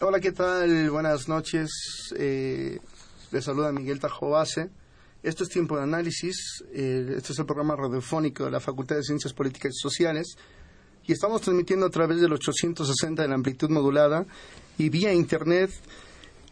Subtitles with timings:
[0.00, 0.90] Hola, ¿qué tal?
[0.90, 1.72] Buenas noches.
[2.16, 2.78] Eh,
[3.32, 4.70] les saluda Miguel Tajobase.
[5.24, 6.62] Esto es Tiempo de Análisis.
[6.72, 10.36] Eh, este es el programa radiofónico de la Facultad de Ciencias Políticas y Sociales.
[11.04, 14.24] Y estamos transmitiendo a través del 860 de la amplitud modulada
[14.78, 15.72] y vía internet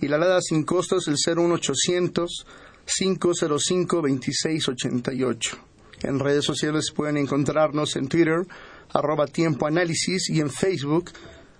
[0.00, 2.46] y la alada sin costos el 01800
[2.86, 5.58] 505 26 88.
[6.02, 8.46] En redes sociales pueden encontrarnos en Twitter,
[8.92, 11.10] arroba tiempo análisis y en Facebook,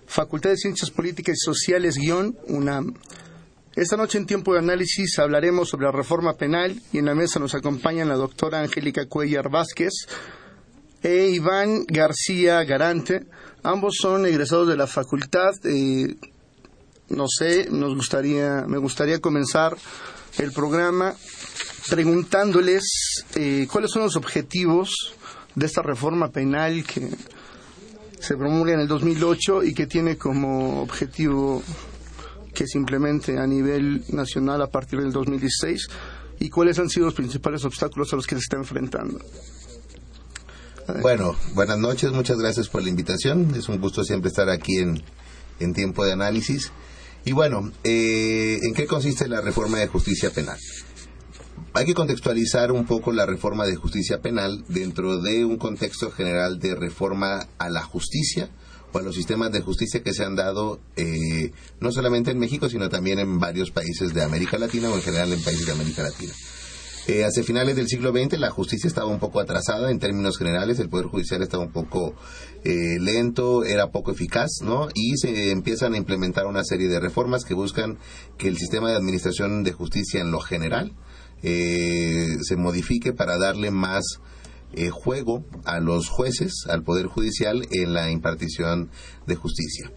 [0.05, 2.93] Facultad de Ciencias Políticas y Sociales guion UNAM.
[3.75, 7.39] Esta noche en tiempo de análisis hablaremos sobre la reforma penal y en la mesa
[7.39, 9.93] nos acompañan la doctora Angélica Cuellar Vázquez
[11.03, 13.27] e Iván García Garante.
[13.63, 15.51] Ambos son egresados de la facultad.
[15.65, 16.15] Eh,
[17.09, 19.77] no sé, nos gustaría, me gustaría comenzar
[20.37, 21.15] el programa
[21.89, 25.15] preguntándoles eh, cuáles son los objetivos
[25.55, 27.09] de esta reforma penal que
[28.19, 31.63] se promulga en el 2008 y que tiene como objetivo
[32.53, 35.87] que se implemente a nivel nacional a partir del 2016
[36.39, 39.19] y cuáles han sido los principales obstáculos a los que se está enfrentando.
[41.01, 43.53] Bueno, buenas noches, muchas gracias por la invitación.
[43.55, 45.03] Es un gusto siempre estar aquí en,
[45.59, 46.71] en tiempo de análisis.
[47.25, 50.57] Y bueno, eh, ¿en qué consiste la reforma de justicia penal?
[51.73, 56.59] Hay que contextualizar un poco la reforma de justicia penal dentro de un contexto general
[56.59, 58.49] de reforma a la justicia
[58.93, 62.69] o a los sistemas de justicia que se han dado eh, no solamente en México,
[62.69, 66.03] sino también en varios países de América Latina o en general en países de América
[66.03, 66.33] Latina.
[67.07, 70.77] Eh, hacia finales del siglo XX la justicia estaba un poco atrasada en términos generales,
[70.79, 72.13] el Poder Judicial estaba un poco
[72.65, 74.89] eh, lento, era poco eficaz, ¿no?
[74.93, 77.97] Y se empiezan a implementar una serie de reformas que buscan
[78.37, 80.91] que el sistema de administración de justicia en lo general
[81.43, 84.03] eh, se modifique para darle más
[84.73, 88.89] eh, juego a los jueces, al Poder Judicial en la impartición
[89.25, 89.91] de justicia.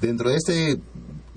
[0.00, 0.80] Dentro de este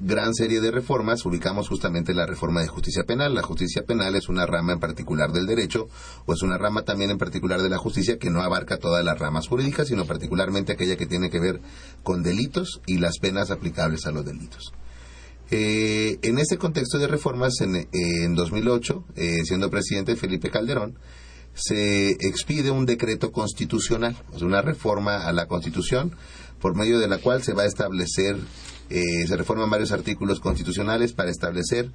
[0.05, 3.33] gran serie de reformas ubicamos justamente la reforma de justicia penal.
[3.33, 5.87] La justicia penal es una rama en particular del derecho
[6.25, 9.17] o es una rama también en particular de la justicia que no abarca todas las
[9.17, 11.61] ramas jurídicas, sino particularmente aquella que tiene que ver
[12.03, 14.73] con delitos y las penas aplicables a los delitos.
[15.51, 20.97] Eh, en ese contexto de reformas, en, eh, en 2008, eh, siendo presidente Felipe Calderón,
[21.53, 26.15] se expide un decreto constitucional, una reforma a la Constitución,
[26.63, 28.37] por medio de la cual se va a establecer
[28.89, 31.91] eh, se reforman varios artículos constitucionales para establecer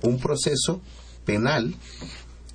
[0.00, 0.80] un proceso
[1.24, 1.74] penal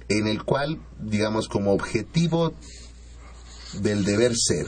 [0.07, 2.53] en el cual, digamos, como objetivo
[3.81, 4.65] del deber ser,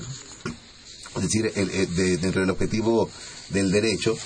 [1.16, 1.54] es decir,
[2.20, 3.10] dentro del objetivo
[3.52, 4.18] del derecho,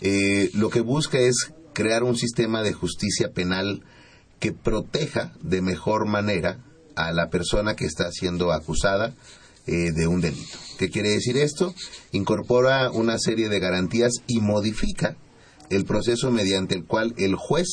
[0.00, 3.82] eh, lo que busca es crear un sistema de justicia penal
[4.38, 9.12] que proteja de mejor manera a la persona que está siendo acusada
[9.66, 10.58] eh, de un delito.
[10.78, 11.74] ¿Qué quiere decir esto?
[12.10, 15.16] Incorpora una serie de garantías y modifica
[15.70, 17.68] el proceso mediante el cual el juez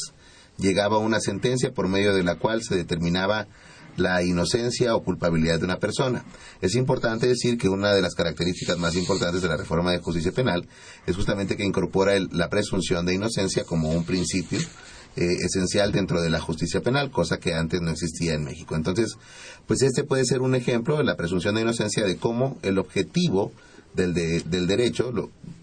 [0.57, 3.47] llegaba a una sentencia por medio de la cual se determinaba
[3.97, 6.23] la inocencia o culpabilidad de una persona.
[6.61, 10.31] Es importante decir que una de las características más importantes de la reforma de justicia
[10.31, 10.67] penal
[11.05, 14.59] es justamente que incorpora la presunción de inocencia como un principio
[15.15, 18.75] eh, esencial dentro de la justicia penal, cosa que antes no existía en México.
[18.75, 19.17] Entonces,
[19.67, 23.51] pues este puede ser un ejemplo de la presunción de inocencia de cómo el objetivo
[23.93, 25.11] del, del derecho,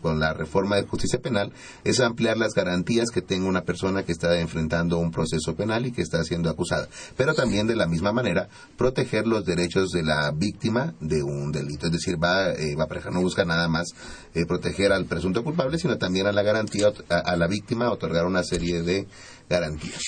[0.02, 1.52] con la reforma de justicia penal,
[1.84, 5.92] es ampliar las garantías que tenga una persona que está enfrentando un proceso penal y
[5.92, 6.88] que está siendo acusada.
[7.16, 11.86] Pero también, de la misma manera, proteger los derechos de la víctima de un delito.
[11.86, 13.88] Es decir, va, eh, va a no busca nada más
[14.34, 18.42] eh, proteger al presunto culpable, sino también a la garantía, a, la víctima, otorgar una
[18.42, 19.06] serie de
[19.48, 20.02] garantías.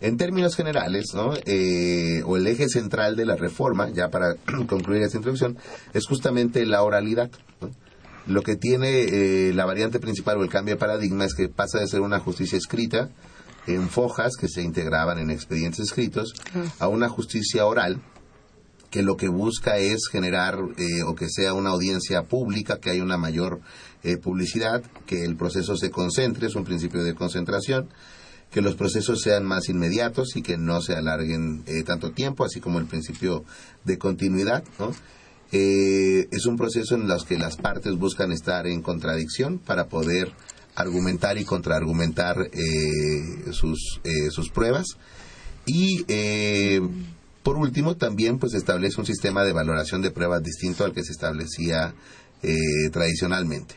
[0.00, 1.34] En términos generales, ¿no?
[1.44, 4.34] Eh, o el eje central de la reforma, ya para
[4.68, 5.58] concluir esta introducción,
[5.92, 7.30] es justamente la oralidad.
[8.26, 11.78] Lo que tiene eh, la variante principal o el cambio de paradigma es que pasa
[11.80, 13.10] de ser una justicia escrita
[13.66, 16.32] en fojas que se integraban en expedientes escritos
[16.78, 18.00] a una justicia oral
[18.90, 23.02] que lo que busca es generar eh, o que sea una audiencia pública, que haya
[23.02, 23.60] una mayor
[24.02, 27.88] eh, publicidad, que el proceso se concentre, es un principio de concentración,
[28.50, 32.60] que los procesos sean más inmediatos y que no se alarguen eh, tanto tiempo, así
[32.60, 33.44] como el principio
[33.84, 34.92] de continuidad, ¿no?
[35.50, 40.32] Eh, es un proceso en los que las partes buscan estar en contradicción para poder
[40.74, 44.86] argumentar y contraargumentar eh, sus, eh, sus pruebas.
[45.66, 46.04] Y
[47.42, 51.12] por último, también pues establece un sistema de valoración de pruebas distinto al que se
[51.12, 51.94] establecía
[52.90, 53.74] tradicionalmente.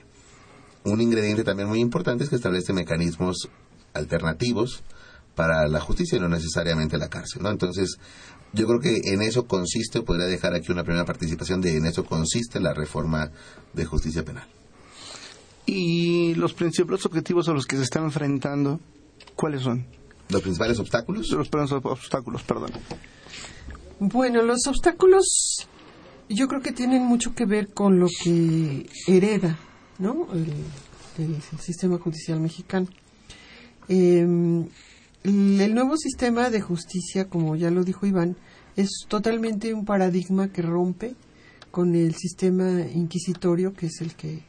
[0.85, 3.49] Un ingrediente también muy importante es que establece mecanismos
[3.93, 4.83] alternativos
[5.35, 7.49] para la justicia y no necesariamente la cárcel, ¿no?
[7.49, 7.97] Entonces,
[8.53, 12.03] yo creo que en eso consiste, podría dejar aquí una primera participación de en eso
[12.05, 13.31] consiste la reforma
[13.73, 14.47] de justicia penal.
[15.65, 18.79] Y los principales objetivos a los que se están enfrentando,
[19.35, 19.85] ¿cuáles son?
[20.29, 21.29] ¿Los principales obstáculos?
[21.29, 22.71] Los principales obstáculos, perdón.
[23.99, 25.67] Bueno, los obstáculos
[26.29, 29.59] yo creo que tienen mucho que ver con lo que hereda,
[29.99, 30.27] ¿no?
[30.33, 30.47] El,
[31.17, 32.87] el- el sistema judicial mexicano.
[33.87, 34.21] Eh,
[35.23, 38.37] el nuevo sistema de justicia, como ya lo dijo Iván,
[38.75, 41.15] es totalmente un paradigma que rompe
[41.69, 44.43] con el sistema inquisitorio, que es el que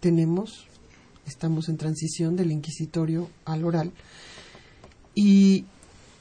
[0.00, 0.68] tenemos.
[1.26, 3.92] Estamos en transición del inquisitorio al oral.
[5.14, 5.64] Y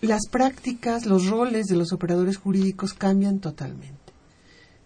[0.02, 4.14] las prácticas, los roles de los operadores jurídicos cambian totalmente.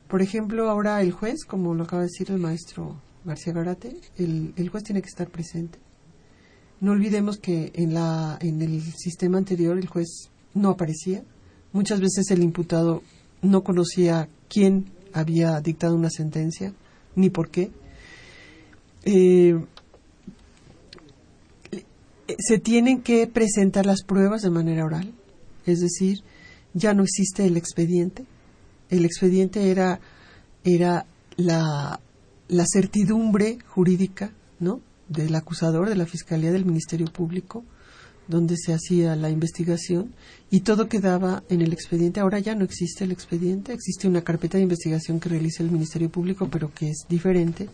[0.10, 4.70] Por ejemplo, ahora el juez, como lo acaba de decir el maestro García Garate, el
[4.70, 5.80] juez tiene que estar presente.
[6.82, 11.24] No olvidemos que en, la, en el sistema anterior el juez no aparecía.
[11.74, 13.04] Muchas veces el imputado
[13.42, 16.74] no conocía quién había dictado una sentencia,
[17.16, 17.72] ni por qué.
[19.04, 19.60] Eh,
[22.38, 25.14] se tienen que presentar las pruebas de manera oral,
[25.66, 26.20] es decir,
[26.74, 28.26] ya no existe el expediente.
[28.90, 30.00] El expediente era,
[30.64, 31.06] era
[31.38, 32.00] la,
[32.48, 34.82] la certidumbre jurídica, ¿no?
[35.10, 37.66] Del acusador, de la Fiscalía, del Ministerio Público,
[38.30, 40.14] donde se hacía la investigación
[40.52, 42.20] y todo quedaba en el expediente.
[42.20, 46.10] Ahora ya no existe el expediente, existe una carpeta de investigación que realiza el Ministerio
[46.10, 47.68] Público, pero que es diferente.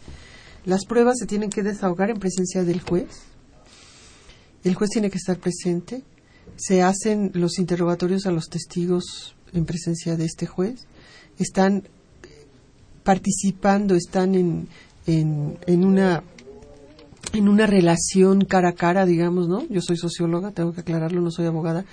[0.64, 3.10] Las pruebas se tienen que desahogar en presencia del juez.
[4.64, 6.04] El juez tiene que estar presente.
[6.56, 10.88] Se hacen los interrogatorios a los testigos en presencia de este juez.
[11.38, 11.84] Están
[13.04, 14.68] participando, están en,
[15.06, 16.24] en, en una
[17.34, 19.68] en una relación cara a cara, digamos, ¿no?
[19.70, 21.86] Yo soy socióloga, tengo que aclararlo, no soy abogada,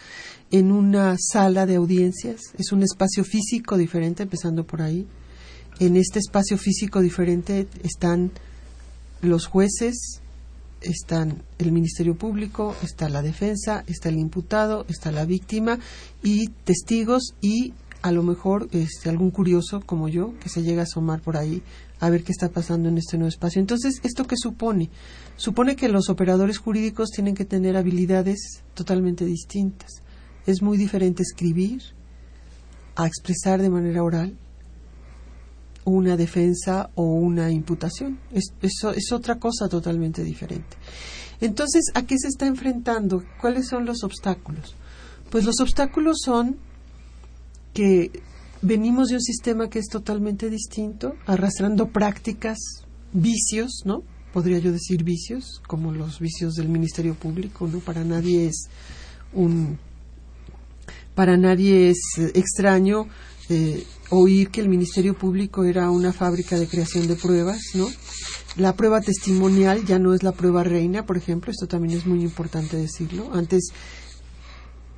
[0.50, 5.06] en una sala de audiencias, es un espacio físico diferente, empezando por ahí.
[5.80, 8.30] En este espacio físico diferente están
[9.22, 10.20] los jueces,
[10.82, 15.78] están el Ministerio Público, está la defensa, está el imputado, está la víctima
[16.22, 20.84] y testigos y a lo mejor este, algún curioso como yo que se llega a
[20.84, 21.62] asomar por ahí
[22.02, 23.60] a ver qué está pasando en este nuevo espacio.
[23.60, 24.90] Entonces, ¿esto qué supone?
[25.36, 30.02] Supone que los operadores jurídicos tienen que tener habilidades totalmente distintas.
[30.44, 31.80] Es muy diferente escribir
[32.96, 34.36] a expresar de manera oral
[35.84, 38.18] una defensa o una imputación.
[38.32, 40.76] Es, es, es otra cosa totalmente diferente.
[41.40, 43.22] Entonces, ¿a qué se está enfrentando?
[43.40, 44.74] ¿Cuáles son los obstáculos?
[45.30, 46.56] Pues los obstáculos son
[47.72, 48.10] que
[48.62, 52.58] venimos de un sistema que es totalmente distinto, arrastrando prácticas,
[53.12, 54.02] vicios, ¿no?
[54.32, 57.80] Podría yo decir vicios, como los vicios del Ministerio Público, ¿no?
[57.80, 58.68] Para nadie es
[59.34, 59.78] un
[61.14, 61.98] para nadie es
[62.34, 63.06] extraño
[63.50, 67.88] eh, oír que el Ministerio Público era una fábrica de creación de pruebas, ¿no?
[68.56, 72.22] La prueba testimonial ya no es la prueba reina, por ejemplo, esto también es muy
[72.22, 73.30] importante decirlo.
[73.34, 73.72] Antes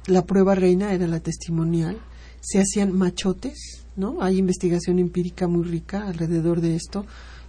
[0.07, 1.99] la prueba reina era la testimonial
[2.45, 4.21] se hacían machotes, ¿no?
[4.21, 7.07] Hay investigación empírica muy rica alrededor de esto.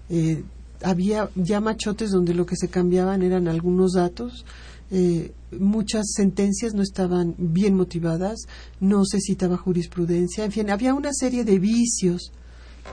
[0.09, 0.43] Eh,
[0.81, 4.45] había ya machotes donde lo que se cambiaban eran algunos datos.
[4.91, 8.39] Eh, muchas sentencias no estaban bien motivadas,
[8.79, 12.31] no se citaba jurisprudencia, en fin, había una serie de vicios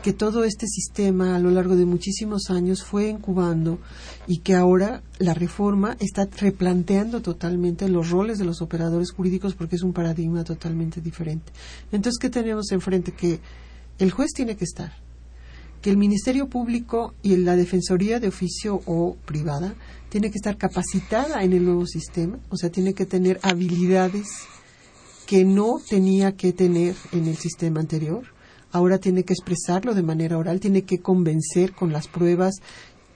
[0.00, 3.78] que todo este sistema a lo largo de muchísimos años fue incubando
[4.26, 9.76] y que ahora la reforma está replanteando totalmente los roles de los operadores jurídicos porque
[9.76, 11.52] es un paradigma totalmente diferente.
[11.92, 13.12] Entonces, ¿qué tenemos enfrente?
[13.12, 13.40] Que
[13.98, 14.92] el juez tiene que estar,
[15.80, 19.74] que el Ministerio Público y la Defensoría de oficio o privada
[20.08, 24.28] tiene que estar capacitada en el nuevo sistema, o sea, tiene que tener habilidades
[25.26, 28.24] que no tenía que tener en el sistema anterior
[28.72, 32.56] ahora tiene que expresarlo de manera oral, tiene que convencer con las pruebas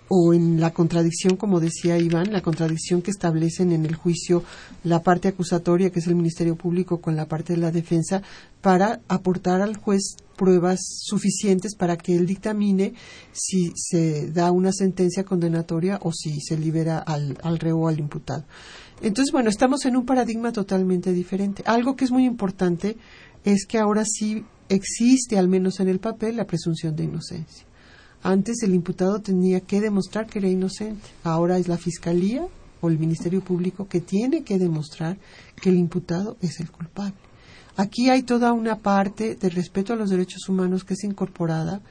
[0.08, 4.44] o en la contradicción, como decía Iván, la contradicción que establecen en el juicio
[4.84, 8.22] la parte acusatoria, que es el Ministerio Público, con la parte de la defensa,
[8.60, 12.92] para aportar al juez pruebas suficientes para que él dictamine
[13.32, 18.44] si se da una sentencia condenatoria o si se libera al, reo o al imputado.
[19.00, 21.62] Entonces, bueno, estamos en un paradigma totalmente diferente.
[21.66, 22.96] Algo que es muy importante
[23.44, 27.66] es que ahora sí existe, al menos en el papel, la presunción de inocencia.
[28.22, 31.08] Antes el imputado tenía que demostrar que era inocente.
[31.22, 32.46] Ahora es la Fiscalía
[32.80, 35.18] o el Ministerio Público que tiene que demostrar
[35.60, 37.14] que el imputado es el culpable.
[37.76, 41.82] Aquí hay toda una parte de respeto a los derechos humanos que es incorporada,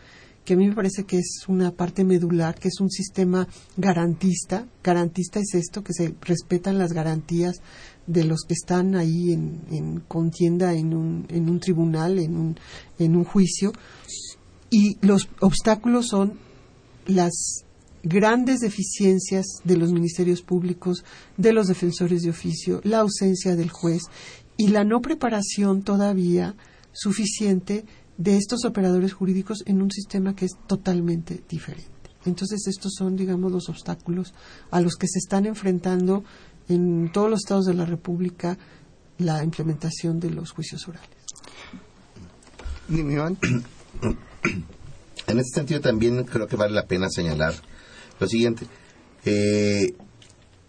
[0.44, 4.68] que a mí me parece que es una parte medular, que es un sistema garantista.
[4.84, 7.62] Garantista es esto, que se respetan las garantías
[8.08, 12.60] de los que están ahí en, contienda en un, en un tribunal, en un,
[13.00, 13.74] en un juicio,
[14.70, 16.40] y los obstáculos son
[17.08, 17.66] las
[18.04, 21.04] grandes deficiencias de los ministerios públicos,
[21.38, 24.04] de los defensores de oficio, la ausencia del juez
[24.58, 26.56] y la no preparación todavía
[26.94, 27.86] suficiente
[28.18, 31.92] de estos operadores jurídicos en un sistema que es totalmente diferente.
[32.26, 34.34] Entonces, estos son, digamos, los obstáculos
[34.72, 36.24] a los que se están enfrentando
[36.70, 38.58] en todos los estados de la República
[39.18, 41.10] la implementación de los juicios orales.
[45.28, 47.54] En este sentido también creo que vale la pena señalar
[48.20, 48.68] lo siguiente.
[49.26, 49.96] Eh,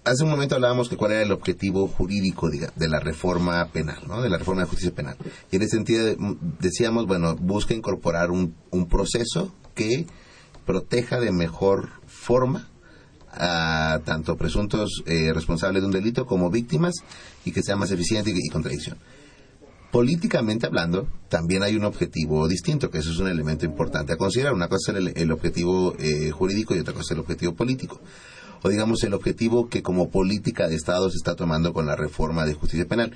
[0.05, 4.23] hace un momento hablábamos que cuál era el objetivo jurídico de la reforma penal, ¿no?
[4.23, 5.17] de la reforma de justicia penal.
[5.51, 6.17] Y en ese sentido
[6.61, 8.55] decíamos, bueno, busca incorporar un,
[8.89, 10.07] proceso que
[10.65, 12.69] proteja de mejor forma
[13.37, 16.95] a tanto presuntos eh, responsables de un delito como víctimas
[17.45, 18.99] y que sea más eficiente y, contradicción
[19.91, 24.53] políticamente hablando, también hay un objetivo distinto, que eso es un elemento importante a considerar.
[24.53, 27.99] Una cosa es el, objetivo eh, jurídico y otra cosa es el objetivo político.
[28.63, 32.45] O digamos el objetivo que como política de Estado se está tomando con la reforma
[32.45, 33.13] de justicia penal.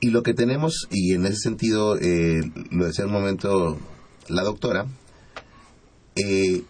[0.00, 3.78] Y lo que tenemos, y en ese sentido, eh, lo decía un momento
[4.28, 4.86] la doctora,
[6.16, 6.62] eh,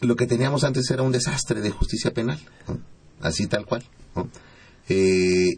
[0.00, 2.38] lo que teníamos antes era un desastre de justicia penal,
[3.20, 3.84] así tal cual,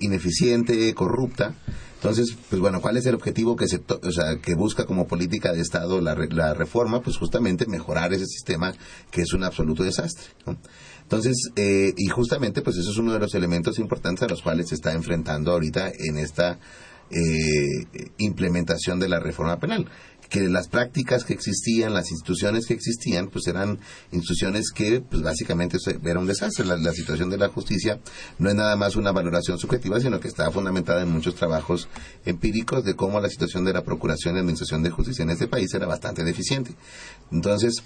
[0.00, 1.54] ineficiente, corrupta,
[1.98, 5.52] entonces, pues bueno, ¿cuál es el objetivo que se o sea, que busca como política
[5.52, 7.02] de Estado la, la reforma?
[7.02, 8.72] Pues justamente mejorar ese sistema
[9.10, 10.26] que es un absoluto desastre.
[11.02, 14.68] Entonces, eh, y justamente, pues eso es uno de los elementos importantes a los cuales
[14.68, 16.60] se está enfrentando ahorita en esta
[17.10, 19.88] eh, implementación de la reforma penal
[20.28, 23.78] que las prácticas que existían, las instituciones que existían, pues eran
[24.12, 26.66] instituciones que, pues básicamente era un desastre.
[26.66, 28.00] La, situación de la justicia
[28.38, 31.88] no es nada más una valoración subjetiva, sino que está fundamentada en muchos trabajos
[32.24, 35.72] empíricos de cómo la situación de la procuración y administración de justicia en este país
[35.72, 36.74] era bastante deficiente.
[37.30, 37.82] Entonces,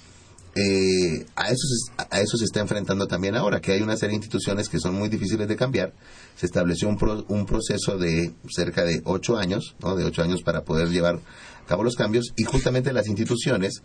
[0.54, 4.10] eh, a, eso se, a eso se está enfrentando también ahora, que hay una serie
[4.10, 5.94] de instituciones que son muy difíciles de cambiar.
[6.36, 9.96] Se estableció un, un proceso de cerca de ocho años, ¿no?
[9.96, 11.20] de ocho años para poder llevar
[11.66, 13.82] cabo los cambios y justamente las instituciones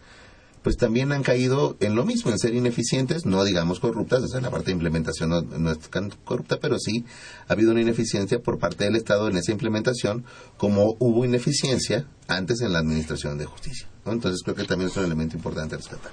[0.67, 4.43] pues también han caído en lo mismo, en ser ineficientes, no digamos corruptas, esa es
[4.43, 5.77] la parte de implementación no, es
[6.25, 7.05] corrupta, pero sí
[7.47, 10.25] ha habido una ineficiencia por parte del Estado en esa implementación,
[10.57, 13.87] como hubo ineficiencia antes en la administración de justicia.
[14.05, 16.11] Entonces creo que también es un elemento importante a rescatar.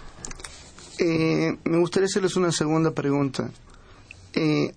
[1.00, 3.50] Eh, me gustaría hacerles una segunda pregunta.
[4.34, 4.72] Eh,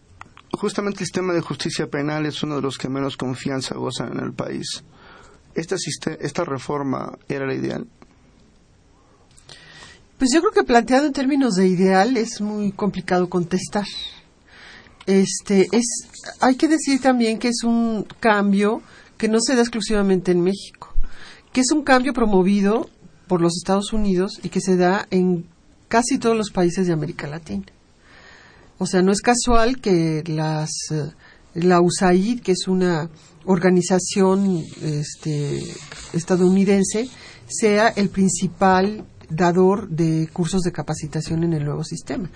[0.54, 4.24] justamente el sistema de justicia penal es uno de los que menos confianza gozan en
[4.24, 4.84] el país
[5.58, 7.88] esta, reforma era la ideal?
[10.18, 13.86] Pues yo creo que planteado en términos de ideal es muy complicado contestar.
[15.06, 15.86] Este es
[16.42, 18.82] hay que decir también que es un cambio
[19.18, 20.94] que no se da exclusivamente en México,
[21.54, 22.90] que es un cambio promovido
[23.28, 25.46] por los Estados Unidos y que se da en
[25.88, 27.66] casi todos los países de América Latina.
[28.80, 30.70] O sea, no es casual que las
[31.58, 33.10] la USAID, que es una
[33.46, 35.64] organización este,
[36.14, 37.10] estadounidense
[37.48, 42.30] sea el principal dador de cursos de capacitación en el nuevo sistema.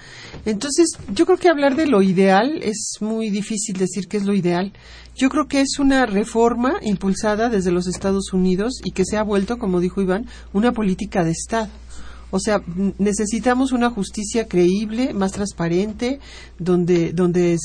[0.45, 4.33] Entonces, yo creo que hablar de lo ideal es muy difícil decir qué es lo
[4.33, 4.73] ideal.
[5.15, 9.23] Yo creo que es una reforma impulsada desde los Estados Unidos y que se ha
[9.23, 11.69] vuelto, como dijo Iván, una política de Estado.
[12.31, 12.63] O sea,
[12.97, 16.19] necesitamos una justicia creíble, más transparente,
[16.57, 17.57] donde, donde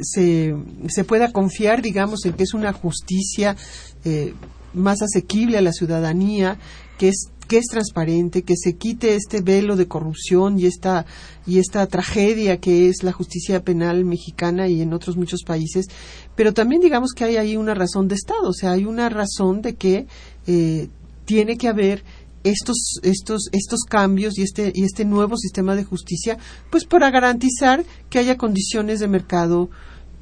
[0.00, 0.54] se,
[0.88, 3.56] se pueda confiar, digamos, en que es una justicia
[4.04, 4.34] eh,
[4.74, 6.58] más asequible a la ciudadanía,
[6.98, 11.04] que es que es transparente, que se quite este velo de corrupción y esta
[11.46, 15.86] y esta tragedia que es la justicia penal mexicana y en otros muchos países,
[16.34, 19.60] pero también digamos que hay ahí una razón de Estado, o sea, hay una razón
[19.60, 20.06] de que
[20.46, 20.88] eh,
[21.26, 22.04] tiene que haber
[22.44, 26.38] estos, estos, estos cambios y este, y este nuevo sistema de justicia,
[26.70, 29.70] pues para garantizar que haya condiciones de mercado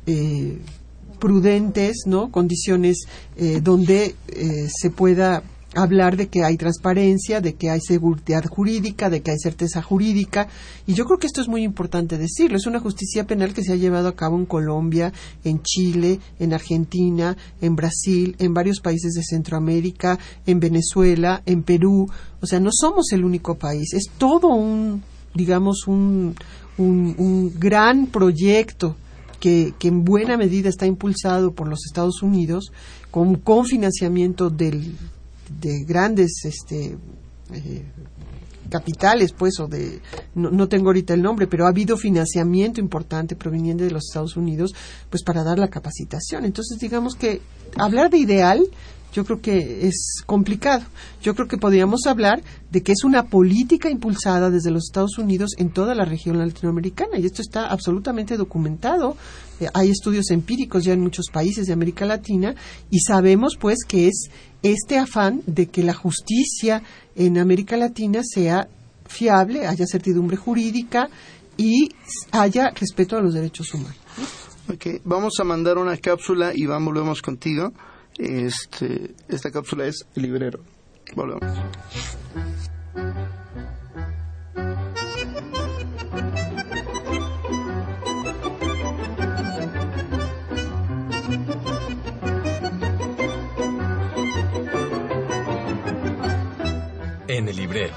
[0.07, 0.59] eh,
[1.19, 2.31] prudentes, ¿no?
[2.31, 3.05] Condiciones
[3.37, 5.43] eh, donde eh, se pueda
[5.75, 10.49] hablar de que hay transparencia, de que hay seguridad jurídica, de que hay certeza jurídica.
[10.87, 12.57] Y yo creo que esto es muy importante decirlo.
[12.57, 15.13] Es una justicia penal que se ha llevado a cabo en Colombia,
[15.45, 22.09] en Chile, en Argentina, en Brasil, en varios países de Centroamérica, en Venezuela, en Perú.
[22.41, 23.95] O sea, no somos el único país.
[23.95, 25.03] Es todo un,
[25.35, 26.35] digamos, un,
[26.79, 28.97] un, un gran proyecto
[29.39, 32.73] que, que, en buena medida está impulsado por los Estados Unidos
[33.11, 34.95] con, con financiamiento del,
[35.61, 36.97] de grandes este,
[37.53, 37.85] eh,
[38.69, 40.01] capitales, pues, o de,
[40.35, 44.37] no, no, tengo ahorita el nombre, pero ha habido financiamiento importante proveniente de los Estados
[44.37, 44.75] Unidos,
[45.09, 46.45] pues, para dar la capacitación.
[46.45, 47.41] Entonces, digamos que
[47.77, 48.63] hablar de ideal
[49.13, 50.85] yo creo que es complicado.
[51.23, 55.51] Yo creo que podríamos hablar de que es una política impulsada desde los Estados Unidos
[55.59, 59.17] en toda la región latinoamericana y esto está absolutamente documentado.
[59.61, 62.55] Eh, hay estudios empíricos ya en muchos países de América Latina
[62.91, 64.31] y sabemos pues que es
[64.63, 66.83] este afán de que la justicia
[67.15, 68.69] en América Latina sea
[69.07, 71.09] fiable, haya certidumbre jurídica
[71.57, 71.91] y
[72.33, 73.99] haya respeto a los derechos humanos.
[74.73, 75.01] Okay.
[75.05, 77.73] Vamos a mandar una cápsula y vamos, volvemos contigo.
[78.17, 80.61] Este, esta cápsula es El Librero.
[81.15, 81.43] Volvemos.
[97.33, 97.95] En el librero.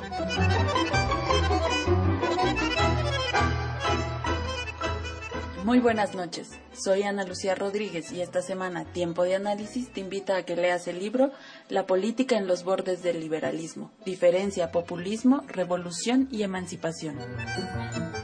[5.63, 6.51] Muy buenas noches.
[6.73, 10.87] Soy Ana Lucía Rodríguez y esta semana Tiempo de Análisis te invita a que leas
[10.87, 11.31] el libro
[11.67, 13.91] La política en los bordes del liberalismo.
[14.05, 17.17] Diferencia, populismo, revolución y emancipación.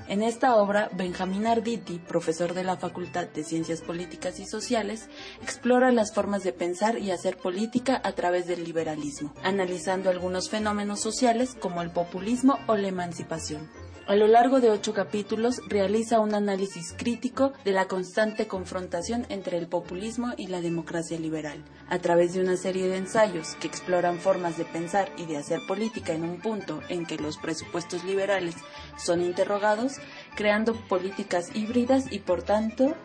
[0.10, 5.08] En esta obra, Benjamín Arditi, profesor de la Facultad de Ciencias Políticas y Sociales,
[5.44, 11.00] explora las formas de pensar y hacer política a través del liberalismo, analizando algunos fenómenos
[11.00, 13.70] sociales como el populismo o la emancipación.
[14.10, 19.60] A lo largo de ocho capítulos realiza un análisis crítico de la constante confrontación entre
[19.60, 24.17] el populismo y la democracia liberal, a través de una serie de ensayos que exploran
[24.17, 28.56] formas de pensar y de hacer política en un punto en que los presupuestos liberales
[28.98, 29.98] son interrogados,
[30.36, 32.95] creando políticas híbridas y por tanto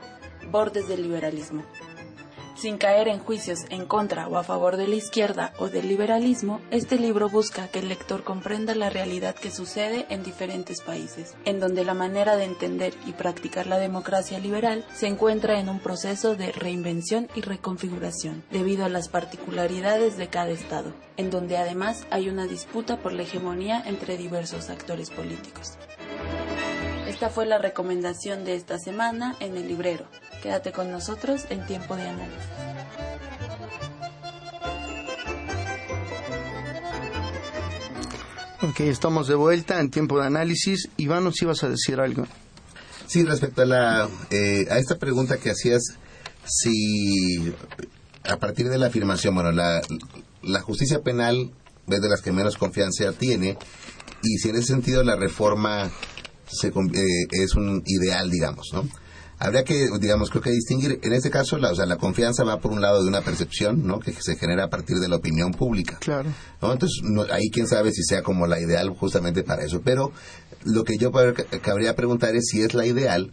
[0.51, 1.65] bordes del liberalismo.
[2.55, 6.61] Sin caer en juicios en contra o a favor de la izquierda o del liberalismo,
[6.71, 11.59] este libro busca que el lector comprenda la realidad que sucede en diferentes países, en
[11.59, 16.37] donde la manera de entender y practicar la democracia liberal se encuentra en un proceso
[16.37, 22.29] de reinvención y reconfiguración, debido a las particularidades de cada Estado, en donde además hay
[22.29, 25.77] una disputa por la hegemonía entre diversos actores políticos.
[27.09, 30.07] Esta fue la recomendación de esta semana en el librero.
[30.45, 32.39] Quédate con nosotros en tiempo de análisis.
[38.61, 40.91] Ok, estamos de vuelta en tiempo de análisis.
[40.99, 42.27] Iván, ¿nos ibas a decir algo?
[43.07, 45.81] Sí, respecto a, la, eh, a esta pregunta que hacías,
[46.45, 47.55] si
[48.29, 49.81] a partir de la afirmación, bueno, la,
[50.43, 51.53] la justicia penal
[51.87, 53.57] es de las que menos confianza tiene,
[54.23, 55.91] y si en ese sentido la reforma
[56.47, 56.73] se, eh,
[57.31, 58.87] es un ideal, digamos, ¿no?
[59.39, 62.61] Habría que, digamos, creo que distinguir, en este caso, la, o sea, la confianza va
[62.61, 63.99] por un lado de una percepción, ¿no?
[63.99, 65.99] Que se genera a partir de la opinión pública.
[66.01, 66.31] Claro.
[66.63, 66.73] ¿no?
[66.73, 69.83] Entonces, no, ahí quién sabe si sea como la ideal justamente para eso.
[69.85, 70.13] Pero
[70.65, 71.11] lo que yo
[71.63, 73.33] cabría preguntar es si es la ideal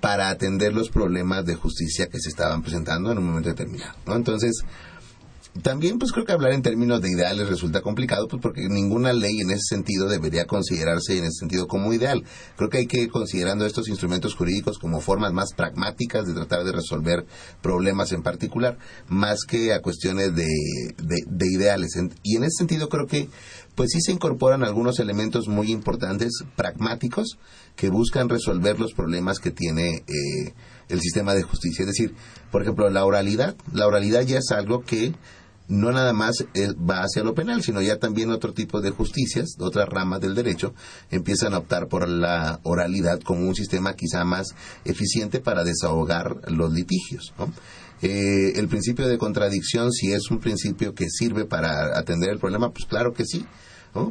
[0.00, 4.14] para atender los problemas de justicia que se estaban presentando en un momento determinado, ¿no?
[4.14, 4.62] Entonces,
[5.62, 9.40] también pues creo que hablar en términos de ideales resulta complicado pues porque ninguna ley
[9.40, 12.24] en ese sentido debería considerarse en ese sentido como ideal.
[12.56, 16.64] Creo que hay que ir considerando estos instrumentos jurídicos como formas más pragmáticas de tratar
[16.64, 17.26] de resolver
[17.62, 20.46] problemas en particular, más que a cuestiones de,
[20.98, 21.90] de, de ideales.
[22.22, 23.28] Y en ese sentido creo que
[23.76, 27.38] pues sí se incorporan algunos elementos muy importantes, pragmáticos,
[27.76, 30.54] que buscan resolver los problemas que tiene eh,
[30.88, 31.82] el sistema de justicia.
[31.82, 32.14] Es decir,
[32.50, 33.54] por ejemplo, la oralidad.
[33.72, 35.12] La oralidad ya es algo que
[35.68, 39.88] no nada más va hacia lo penal, sino ya también otro tipo de justicias, otras
[39.88, 40.74] ramas del derecho,
[41.10, 46.72] empiezan a optar por la oralidad como un sistema quizá más eficiente para desahogar los
[46.72, 47.32] litigios.
[48.02, 52.70] Eh, el principio de contradicción, si es un principio que sirve para atender el problema,
[52.70, 53.44] pues claro que sí.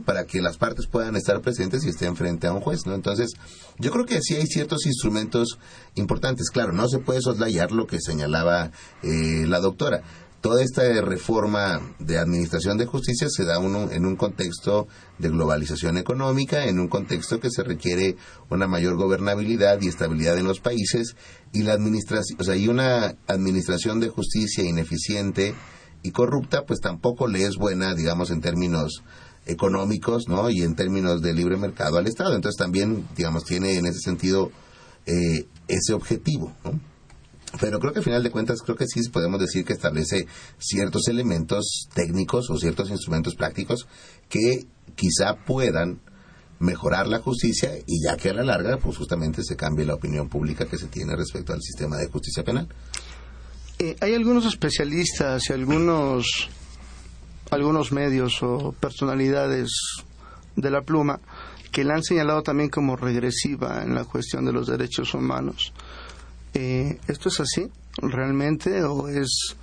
[0.03, 2.95] para que las partes puedan estar presentes y estén frente a un juez, ¿no?
[2.95, 3.33] Entonces,
[3.77, 5.59] yo creo que sí hay ciertos instrumentos
[5.93, 6.49] importantes.
[6.49, 8.71] Claro, no se puede soslayar lo que señalaba
[9.03, 10.01] eh, la doctora
[10.45, 15.97] toda esta reforma de administración de justicia se da uno en un contexto de globalización
[15.97, 18.15] económica, en un contexto que se requiere
[18.51, 21.15] una mayor gobernabilidad y estabilidad en los países
[21.51, 25.55] y la administración, o sea, y una administración de justicia ineficiente
[26.03, 29.01] y corrupta, pues tampoco le es buena, digamos, en términos
[29.47, 30.51] económicos, ¿no?
[30.51, 32.35] Y en términos de libre mercado al Estado.
[32.35, 34.51] Entonces también, digamos, tiene en ese sentido
[35.07, 36.79] eh, ese objetivo, ¿no?
[37.59, 40.27] Pero creo que al final de cuentas, creo que sí podemos decir que establece
[40.57, 43.87] ciertos elementos técnicos o ciertos instrumentos prácticos
[44.29, 46.01] que quizá puedan
[46.59, 50.29] mejorar la justicia y ya que a la larga, pues justamente se cambie la opinión
[50.29, 52.67] pública que se tiene respecto al sistema de justicia penal.
[53.77, 56.49] Eh, hay algunos especialistas y algunos,
[57.51, 59.69] algunos medios o personalidades
[60.55, 61.19] de la pluma
[61.71, 65.73] que la han señalado también como regresiva en la cuestión de los derechos humanos.
[66.55, 69.55] Eh, ¿Esto es así realmente o es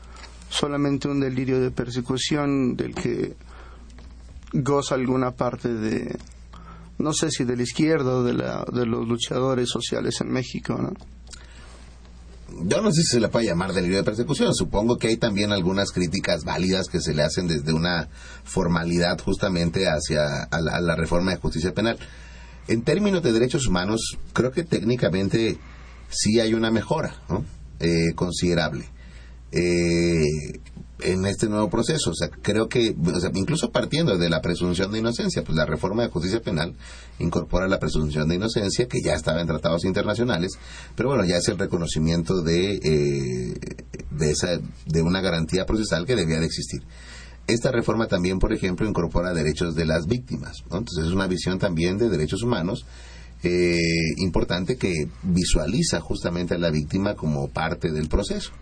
[0.48, 3.34] solamente un delirio de persecución del que
[4.52, 6.16] goza alguna parte de,
[6.98, 10.76] no sé si de la izquierda o de, la, de los luchadores sociales en México,
[10.78, 10.92] ¿no?
[12.64, 14.54] yo no sé si se le puede llamar delirio de persecución.
[14.54, 18.08] Supongo que hay también algunas críticas válidas que se le hacen desde una
[18.44, 21.98] formalidad justamente hacia a la, reforma de justicia penal.
[22.68, 25.58] En términos de derechos humanos, creo que técnicamente
[26.12, 27.14] sí hay una mejora
[27.80, 28.84] eh, considerable.
[29.50, 30.24] Eh,
[31.04, 32.10] en este nuevo proceso.
[32.10, 32.94] O sea, creo que,
[33.34, 36.74] incluso partiendo de la presunción de inocencia, pues la reforma de justicia penal
[37.18, 40.52] incorpora la presunción de inocencia que ya estaba en tratados internacionales,
[40.96, 43.54] pero bueno, ya es el reconocimiento de, eh,
[44.10, 46.82] de, esa, de una garantía procesal que debía de existir.
[47.46, 50.62] Esta reforma también, por ejemplo, incorpora derechos de las víctimas.
[50.64, 52.86] Entonces es una visión también de derechos humanos
[53.44, 53.76] eh,
[54.18, 58.52] importante que visualiza justamente a la víctima como parte del proceso.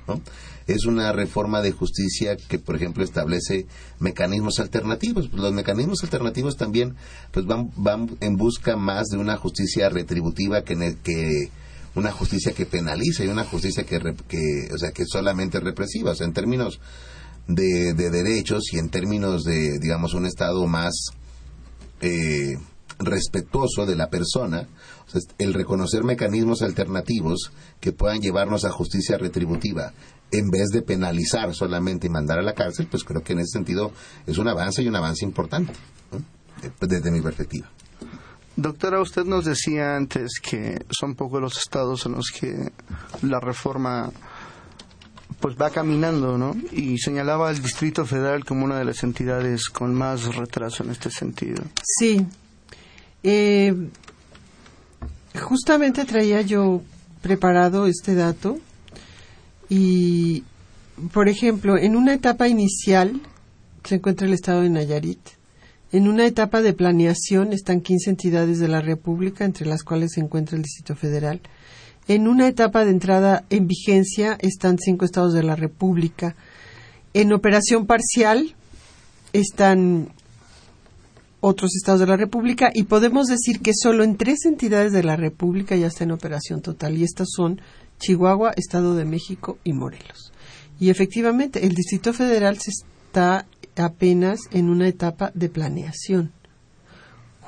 [0.67, 3.67] Es una reforma de justicia que, por ejemplo, establece
[3.99, 5.31] mecanismos alternativos.
[5.33, 6.95] Los mecanismos alternativos también
[7.31, 11.51] pues van, van en busca más de una justicia retributiva que, que
[11.95, 16.13] una justicia que penaliza y una justicia que, que, o sea, que solamente represiva.
[16.13, 16.81] O sea, en términos
[17.49, 20.95] de, de derechos y en términos de, digamos, un Estado más...
[22.01, 22.57] Eh,
[23.01, 24.69] respetuoso de la persona,
[25.39, 29.93] el reconocer mecanismos alternativos que puedan llevarnos a justicia retributiva
[30.31, 33.53] en vez de penalizar solamente y mandar a la cárcel, pues creo que en ese
[33.53, 33.91] sentido
[34.27, 35.73] es un avance y un avance importante,
[36.81, 37.69] desde mi perspectiva.
[38.55, 42.71] Doctora, usted nos decía antes que son pocos los estados en los que
[43.23, 44.13] la reforma
[45.41, 46.55] pues va caminando, ¿no?
[46.71, 51.11] Y señalaba el Distrito Federal como una de las entidades con más retraso en este
[51.11, 51.63] sentido.
[51.83, 52.27] Sí,
[53.23, 53.75] eh,
[55.41, 56.83] justamente traía yo
[57.23, 58.59] preparado este dato
[59.69, 60.45] y,
[61.13, 63.21] por ejemplo, en una etapa inicial
[63.85, 65.21] se encuentra el estado de Nayarit.
[65.93, 70.21] En una etapa de planeación están 15 entidades de la República, entre las cuales se
[70.21, 71.41] encuentra el Distrito Federal.
[72.07, 76.37] En una etapa de entrada en vigencia están cinco estados de la República.
[77.13, 78.55] En operación parcial
[79.33, 80.09] están
[81.41, 85.17] otros estados de la República y podemos decir que solo en tres entidades de la
[85.17, 87.61] República ya está en operación total y estas son
[87.99, 90.33] Chihuahua, Estado de México y Morelos.
[90.79, 96.33] Y efectivamente, el Distrito Federal se está apenas en una etapa de planeación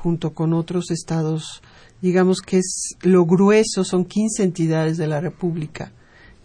[0.03, 1.63] junto con otros estados,
[2.01, 5.93] digamos que es lo grueso, son 15 entidades de la República,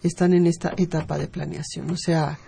[0.02, 1.90] están en esta etapa de planeación.
[1.90, 2.38] O sea,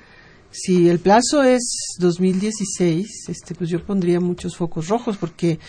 [0.50, 1.62] si el plazo es
[1.98, 5.60] 2016, este, pues yo pondría muchos focos rojos porque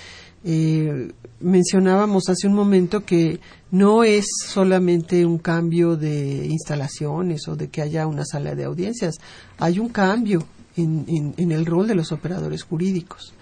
[0.44, 3.39] eh, mencionábamos hace un momento que
[3.70, 9.15] no es solamente un cambio de instalaciones o de que haya una sala de audiencias,
[9.60, 10.44] hay un cambio
[10.76, 13.34] en, en el rol de los operadores jurídicos.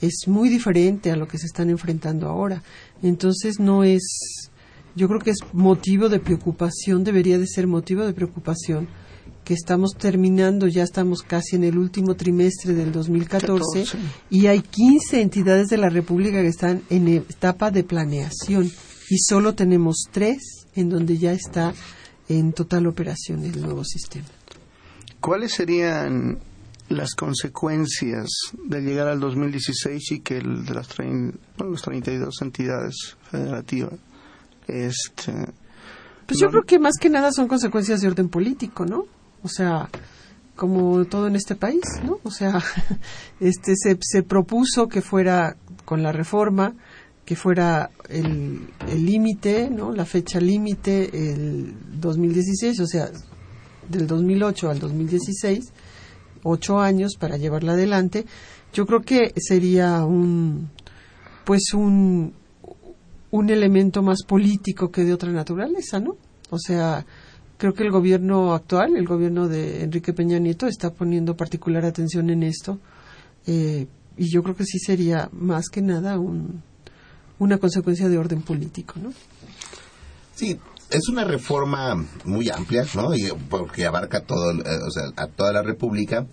[0.00, 2.62] Es muy diferente a lo que se están enfrentando ahora.
[3.02, 4.50] Entonces no es,
[4.94, 8.88] yo creo que es motivo de preocupación, debería de ser motivo de preocupación
[9.46, 13.84] que estamos terminando, ya estamos casi en el último trimestre del 2014
[14.28, 18.68] y hay 15 entidades de la República que están en etapa de planeación
[19.08, 21.72] y solo tenemos tres en donde ya está
[22.28, 24.26] en total operación el nuevo sistema.
[25.20, 26.40] ¿Cuáles serían
[26.88, 28.28] las consecuencias
[28.64, 33.92] de llegar al 2016 y que el de las, las 32 entidades federativas
[34.66, 35.32] este,
[36.26, 39.04] pues yo creo que más que nada son consecuencias de orden político, ¿no?
[39.42, 39.88] O sea,
[40.54, 42.18] como todo en este país, ¿no?
[42.22, 42.62] O sea,
[43.40, 46.74] este se, se propuso que fuera con la reforma,
[47.24, 49.92] que fuera el límite, ¿no?
[49.92, 53.10] La fecha límite el 2016, o sea,
[53.88, 55.72] del 2008 al 2016,
[56.44, 58.24] ocho años para llevarla adelante,
[58.72, 60.70] yo creo que sería un,
[61.44, 62.34] pues un,
[63.30, 66.16] un elemento más político que de otra naturaleza, ¿no?
[66.50, 67.04] O sea,
[67.58, 72.30] creo que el gobierno actual, el gobierno de Enrique Peña Nieto, está poniendo particular atención
[72.30, 72.78] en esto.
[73.46, 76.62] Eh, y yo creo que sí sería más que nada un,
[77.38, 79.12] una consecuencia de orden político, ¿no?
[80.34, 80.58] Sí,
[80.90, 83.14] es una reforma muy amplia, ¿no?
[83.14, 86.26] Y, porque abarca todo, eh, o sea, a toda la República,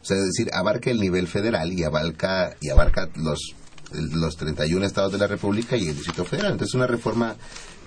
[0.00, 3.54] o sea, es decir, abarca el nivel federal y abarca y abarca los
[3.92, 6.52] los 31 estados de la República y el Distrito Federal.
[6.52, 7.36] Entonces, es una reforma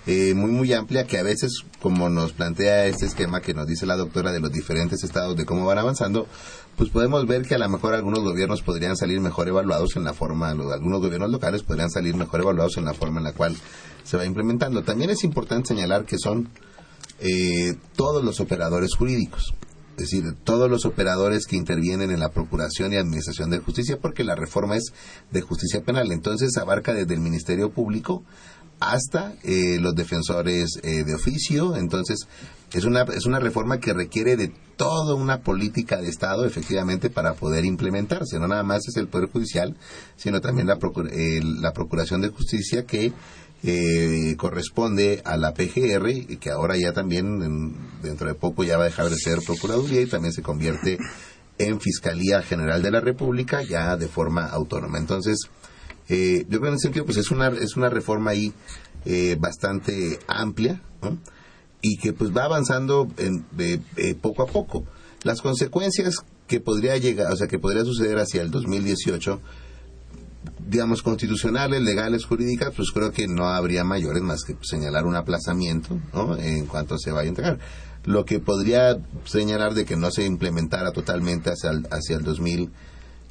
[0.08, 3.86] eh, muy, muy amplia que a veces, como nos plantea este esquema que nos dice
[3.86, 6.28] la doctora de los diferentes estados de cómo van avanzando,
[6.76, 10.14] pues podemos ver que a lo mejor algunos gobiernos podrían salir mejor evaluados en la
[10.14, 13.56] forma, algunos gobiernos locales podrían salir mejor evaluados en la forma en la cual
[14.04, 14.84] se va implementando.
[14.84, 16.50] También es importante señalar que son
[17.20, 19.54] eh, todos los operadores jurídicos
[20.02, 24.24] es decir, todos los operadores que intervienen en la Procuración y Administración de Justicia, porque
[24.24, 24.94] la reforma es
[25.32, 26.12] de justicia penal.
[26.12, 28.24] Entonces abarca desde el Ministerio Público
[28.82, 31.78] hasta eh, los defensores eh, de oficio.
[31.78, 32.28] Entonces,
[32.74, 37.36] es una, es una reforma que requiere de toda una política de Estado, efectivamente, para
[37.36, 38.39] poder implementarse.
[38.39, 39.78] No nada más es el Poder Judicial,
[40.17, 40.80] sino también la,
[41.62, 43.13] la Procuración de Justicia que
[43.63, 48.86] eh, corresponde a la PGR y que ahora ya también dentro de poco ya va
[48.86, 50.98] a dejar de ser Procuraduría y también se convierte
[51.60, 54.98] en Fiscalía General de la República ya de forma autónoma.
[54.98, 55.38] Entonces,
[56.13, 58.54] eh, yo creo en ese sentido pues es una, es una reforma ahí
[59.06, 60.82] eh, bastante amplia
[61.82, 63.45] y que pues va avanzando en,
[64.19, 64.84] poco a poco.
[65.24, 66.15] Las consecuencias
[66.47, 69.39] que podría llegar, o sea, que podría suceder hacia el 2018
[70.67, 76.00] digamos, constitucionales, legales, jurídicas, pues creo que no habría mayores más que señalar un aplazamiento,
[76.13, 76.38] ¿no?
[76.38, 77.60] En cuanto se vaya a entregar.
[78.04, 82.24] Lo que podría señalar de que no se implementara totalmente hacia el, hacia el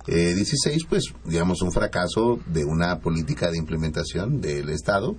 [0.07, 5.15] 2016, pues, digamos, un fracaso de una política de implementación del Estado,